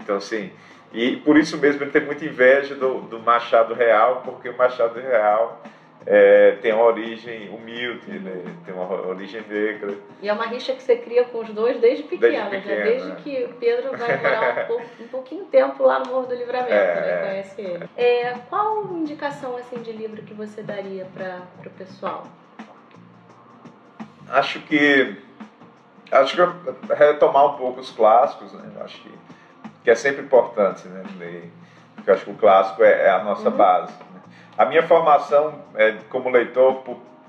Então 0.00 0.16
assim, 0.16 0.50
e 0.92 1.16
por 1.16 1.36
isso 1.36 1.58
mesmo 1.58 1.82
ele 1.82 1.90
tem 1.90 2.04
muita 2.04 2.24
inveja 2.24 2.74
do, 2.74 3.00
do 3.02 3.18
Machado 3.18 3.74
Real, 3.74 4.22
porque 4.24 4.48
o 4.48 4.56
Machado 4.56 4.98
Real 4.98 5.62
é, 6.06 6.52
tem 6.62 6.72
uma 6.72 6.84
origem 6.84 7.48
humilde, 7.50 8.18
né? 8.18 8.44
tem 8.64 8.72
uma 8.72 8.88
origem 9.08 9.42
negra. 9.48 9.94
E 10.22 10.28
é 10.28 10.32
uma 10.32 10.46
rixa 10.46 10.72
que 10.72 10.82
você 10.82 10.96
cria 10.96 11.24
com 11.24 11.40
os 11.40 11.48
dois 11.50 11.80
desde 11.80 12.04
pequeno, 12.04 12.50
desde, 12.50 12.68
pequeno, 12.68 12.76
né? 12.76 12.84
desde 12.84 13.08
né? 13.08 13.16
que 13.22 13.48
Pedro 13.58 13.96
vai 13.96 14.16
morar 14.16 14.62
um, 14.62 14.66
pouco, 14.66 14.84
um 15.00 15.08
pouquinho 15.08 15.44
tempo 15.46 15.82
lá 15.82 15.98
no 15.98 16.06
Morro 16.06 16.26
do 16.26 16.34
Livramento, 16.34 16.72
é, 16.72 17.00
né? 17.00 17.28
conhece 17.28 17.60
ele. 17.60 17.88
É, 17.96 18.34
qual 18.48 18.84
indicação 18.92 19.56
assim, 19.56 19.82
de 19.82 19.92
livro 19.92 20.22
que 20.22 20.32
você 20.32 20.62
daria 20.62 21.06
para 21.14 21.42
o 21.64 21.70
pessoal? 21.70 22.24
acho 24.28 24.60
que 24.60 25.16
acho 26.10 26.36
que 26.36 26.94
retomar 26.94 27.46
um 27.46 27.56
pouco 27.56 27.80
os 27.80 27.90
clássicos, 27.90 28.52
né? 28.52 28.70
Acho 28.80 29.00
que, 29.02 29.10
que 29.84 29.90
é 29.90 29.94
sempre 29.94 30.22
importante, 30.22 30.86
né? 30.88 31.02
Porque 31.94 32.10
acho 32.10 32.24
que 32.24 32.30
o 32.30 32.34
clássico 32.34 32.82
é, 32.82 33.06
é 33.06 33.10
a 33.10 33.22
nossa 33.24 33.48
uhum. 33.48 33.56
base. 33.56 33.92
A 34.56 34.64
minha 34.64 34.82
formação 34.82 35.54
é, 35.74 35.96
como 36.08 36.30
leitor 36.30 36.82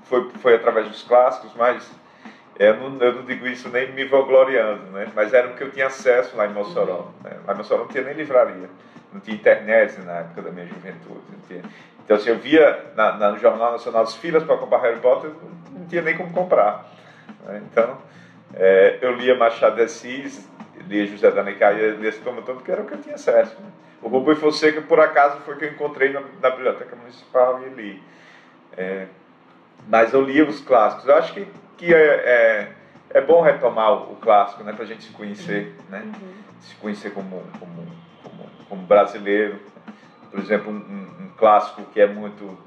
foi, 0.04 0.30
foi 0.40 0.54
através 0.54 0.88
dos 0.88 1.02
clássicos, 1.02 1.52
mas 1.54 1.90
eu 2.58 2.76
não, 2.76 2.98
eu 3.00 3.14
não 3.14 3.24
digo 3.24 3.46
isso 3.46 3.68
nem 3.68 3.92
me 3.92 4.04
vangloriando, 4.04 4.90
né? 4.90 5.06
Mas 5.14 5.32
era 5.32 5.48
o 5.48 5.54
que 5.54 5.62
eu 5.62 5.70
tinha 5.70 5.86
acesso 5.86 6.36
lá 6.36 6.46
em 6.46 6.52
Mossoró. 6.52 7.00
Uhum. 7.00 7.12
Né? 7.22 7.38
Lá 7.46 7.54
em 7.54 7.56
Mossoró 7.56 7.82
não 7.82 7.88
tinha 7.88 8.02
nem 8.02 8.14
livraria, 8.14 8.68
não 9.12 9.20
tinha 9.20 9.36
internet 9.36 10.00
na 10.00 10.14
época 10.20 10.42
da 10.42 10.50
minha 10.50 10.66
juventude. 10.66 11.20
Então, 12.04 12.16
assim, 12.16 12.30
eu 12.30 12.38
via 12.38 12.86
na, 12.96 13.12
na, 13.12 13.30
no 13.32 13.38
Jornal 13.38 13.72
Nacional 13.72 14.02
as 14.02 14.16
filas 14.16 14.42
para 14.42 14.56
comprar 14.56 14.78
Harry 14.78 14.98
Potter, 14.98 15.30
não 15.70 15.86
tinha 15.86 16.02
nem 16.02 16.16
como 16.16 16.32
comprar. 16.32 16.90
Né? 17.44 17.62
Então, 17.70 17.98
é, 18.54 18.98
eu 19.02 19.14
lia 19.14 19.36
Machado 19.36 19.76
de 19.76 19.82
Assis, 19.82 20.48
lia 20.88 21.06
José 21.06 21.30
da 21.30 21.42
e 21.42 21.54
lia 21.98 22.08
esse 22.08 22.20
todo, 22.20 22.62
que 22.62 22.72
era 22.72 22.82
o 22.82 22.86
que 22.86 22.94
eu 22.94 23.02
tinha 23.02 23.14
acesso. 23.14 23.54
Né? 23.60 23.68
O 24.02 24.08
Rubem 24.08 24.36
Fonseca, 24.36 24.80
por 24.80 25.00
acaso, 25.00 25.38
foi 25.40 25.56
que 25.56 25.64
eu 25.64 25.70
encontrei 25.70 26.12
na, 26.12 26.20
na 26.40 26.50
Biblioteca 26.50 26.94
Municipal 26.96 27.60
e 27.66 27.68
li. 27.70 28.02
É, 28.76 29.06
mas 29.88 30.12
eu 30.12 30.22
lia 30.22 30.44
os 30.44 30.60
clássicos. 30.60 31.06
Eu 31.06 31.16
acho 31.16 31.34
que, 31.34 31.46
que 31.76 31.92
é, 31.92 31.98
é, 31.98 32.72
é 33.10 33.20
bom 33.20 33.40
retomar 33.40 33.92
o, 33.92 34.12
o 34.12 34.16
clássico, 34.16 34.62
né, 34.62 34.72
para 34.72 34.84
a 34.84 34.86
gente 34.86 35.04
se 35.04 35.12
conhecer, 35.12 35.74
né? 35.88 36.02
Uhum. 36.04 36.32
se 36.60 36.74
conhecer 36.76 37.12
como, 37.12 37.42
como, 37.58 37.86
como, 38.22 38.50
como 38.68 38.82
brasileiro. 38.82 39.58
Por 40.30 40.38
exemplo, 40.38 40.70
um, 40.70 41.08
clássico 41.38 41.82
que 41.92 42.00
é 42.00 42.06
muito 42.06 42.58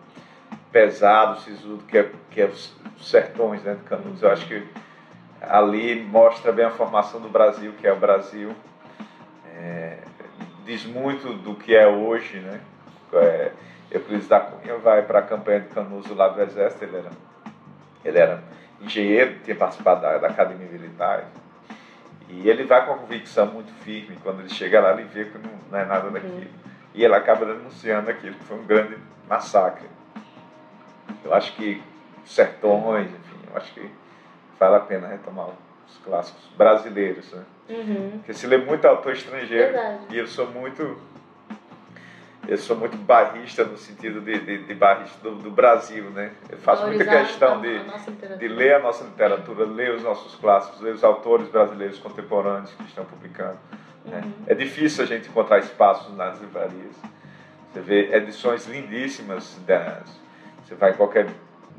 pesado, 0.71 1.41
sisudo, 1.41 1.83
que 1.83 1.97
é, 1.97 2.09
que 2.31 2.41
é 2.41 2.45
os 2.45 2.73
sertões 2.99 3.61
né, 3.63 3.75
de 3.75 3.83
Canudos. 3.83 4.23
Eu 4.23 4.31
acho 4.31 4.47
que 4.47 4.65
ali 5.41 6.01
mostra 6.01 6.51
bem 6.51 6.65
a 6.65 6.71
formação 6.71 7.19
do 7.19 7.29
Brasil, 7.29 7.73
que 7.79 7.85
é 7.85 7.91
o 7.91 7.97
Brasil. 7.97 8.55
É, 9.53 9.97
diz 10.65 10.85
muito 10.85 11.33
do 11.33 11.55
que 11.55 11.75
é 11.75 11.87
hoje, 11.87 12.39
né? 12.39 12.61
É, 13.13 13.51
Euclides 13.91 14.27
da 14.27 14.39
Cunha 14.39 14.77
vai 14.77 15.01
para 15.03 15.19
a 15.19 15.23
campanha 15.23 15.61
de 15.61 15.67
Canudos 15.67 16.09
lá 16.15 16.29
do 16.29 16.41
Exército, 16.41 16.85
ele 16.85 16.97
era, 16.97 17.09
ele 18.05 18.17
era 18.17 18.43
engenheiro, 18.79 19.39
tinha 19.43 19.55
participado 19.55 20.01
da, 20.01 20.17
da 20.17 20.27
Academia 20.27 20.67
Militar. 20.67 21.25
E 22.29 22.49
ele 22.49 22.63
vai 22.63 22.85
com 22.85 22.93
a 22.93 22.97
convicção 22.97 23.45
muito 23.47 23.73
firme. 23.83 24.17
Quando 24.23 24.39
ele 24.39 24.49
chega 24.49 24.79
lá, 24.79 24.93
ele 24.93 25.03
vê 25.03 25.25
que 25.25 25.37
não, 25.37 25.51
não 25.69 25.77
é 25.77 25.83
nada 25.83 26.09
daquilo. 26.09 26.35
Uhum 26.35 26.71
e 26.93 27.03
ele 27.03 27.15
acaba 27.15 27.45
denunciando 27.45 28.09
aquilo, 28.09 28.35
que 28.35 28.45
foi 28.45 28.57
um 28.57 28.65
grande 28.65 28.97
massacre. 29.27 29.87
Eu 31.23 31.33
acho 31.33 31.55
que 31.55 31.81
sertões, 32.25 33.07
enfim, 33.07 33.39
eu 33.49 33.57
acho 33.57 33.73
que 33.73 33.89
vale 34.59 34.75
a 34.75 34.79
pena 34.79 35.07
retomar 35.07 35.49
os 35.91 35.97
clássicos 36.03 36.41
brasileiros, 36.57 37.31
né? 37.31 37.43
Uhum. 37.69 38.11
Porque 38.17 38.33
se 38.33 38.47
lê 38.47 38.57
muito 38.57 38.85
autor 38.85 39.13
estrangeiro 39.13 39.73
Verdade. 39.73 40.05
e 40.09 40.17
eu 40.17 40.27
sou 40.27 40.47
muito 40.47 40.97
eu 42.47 42.57
sou 42.57 42.75
muito 42.75 42.97
barrista 42.97 43.63
no 43.63 43.77
sentido 43.77 44.19
de, 44.19 44.39
de, 44.39 44.63
de 44.65 44.73
barrista 44.73 45.17
do, 45.21 45.35
do, 45.35 45.51
Brasil, 45.51 46.05
né? 46.09 46.31
Eu 46.49 46.57
faço 46.57 46.85
muita 46.87 47.05
questão 47.05 47.61
de, 47.61 47.79
de 48.39 48.47
ler 48.47 48.75
a 48.75 48.79
nossa 48.79 49.03
literatura, 49.03 49.63
ler 49.63 49.93
os 49.93 50.03
nossos 50.03 50.35
clássicos, 50.35 50.81
ler 50.81 50.93
os 50.93 51.03
autores 51.03 51.47
brasileiros 51.47 51.99
contemporâneos 51.99 52.73
que 52.73 52.83
estão 52.83 53.05
publicando. 53.05 53.59
Né? 54.03 54.21
Uhum. 54.23 54.45
É 54.47 54.55
difícil 54.55 55.03
a 55.03 55.07
gente 55.07 55.29
encontrar 55.29 55.59
espaços 55.59 56.15
nas 56.17 56.41
livrarias. 56.41 56.95
Você 57.71 57.79
vê 57.79 58.13
edições 58.15 58.65
lindíssimas, 58.65 59.57
das, 59.65 60.19
você 60.65 60.73
vai 60.75 60.91
em 60.91 60.95
qualquer 60.95 61.27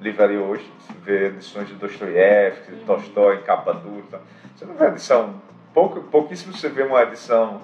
livraria 0.02 0.40
hoje, 0.40 0.70
você 0.80 0.92
vê 1.04 1.26
edições 1.28 1.68
de 1.68 1.74
Dostoiévski. 1.74 2.72
Tolstói, 2.84 3.36
em 3.36 3.42
capa 3.42 3.72
dura. 3.72 4.20
Você 4.54 4.64
não 4.64 4.74
vê 4.74 4.86
edição, 4.86 5.40
pouco, 5.72 6.00
pouquíssimo 6.02 6.52
você 6.52 6.68
vê 6.68 6.82
uma 6.82 7.02
edição 7.02 7.62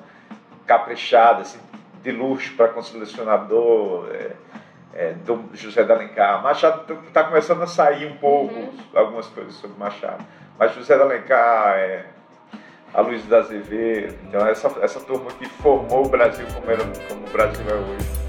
caprichada, 0.66 1.42
assim, 1.42 1.58
de 2.02 2.12
luxo 2.12 2.54
para 2.56 2.68
colecionador, 2.68 4.08
é, 4.12 4.32
é, 4.94 5.12
do 5.12 5.44
José 5.54 5.82
de 5.82 5.92
Alencar. 5.92 6.42
Machado 6.42 6.92
está 7.06 7.24
começando 7.24 7.62
a 7.62 7.66
sair 7.66 8.06
um 8.06 8.16
pouco 8.16 8.54
uhum. 8.54 8.78
algumas 8.94 9.26
coisas 9.26 9.54
sobre 9.54 9.78
Machado. 9.78 10.24
Mas 10.58 10.74
José 10.74 10.96
de 10.96 11.02
Alencar, 11.02 11.76
é, 11.78 12.06
a 12.94 13.00
Luiz 13.00 13.24
da 13.26 13.38
Azevedo. 13.38 14.16
Então, 14.24 14.46
essa, 14.46 14.72
essa 14.80 15.00
turma 15.00 15.30
que 15.32 15.46
formou 15.46 16.06
o 16.06 16.08
Brasil 16.08 16.46
como, 16.54 16.70
era, 16.70 16.84
como 17.08 17.26
o 17.26 17.30
Brasil 17.30 17.64
é 17.68 17.74
hoje. 17.74 18.27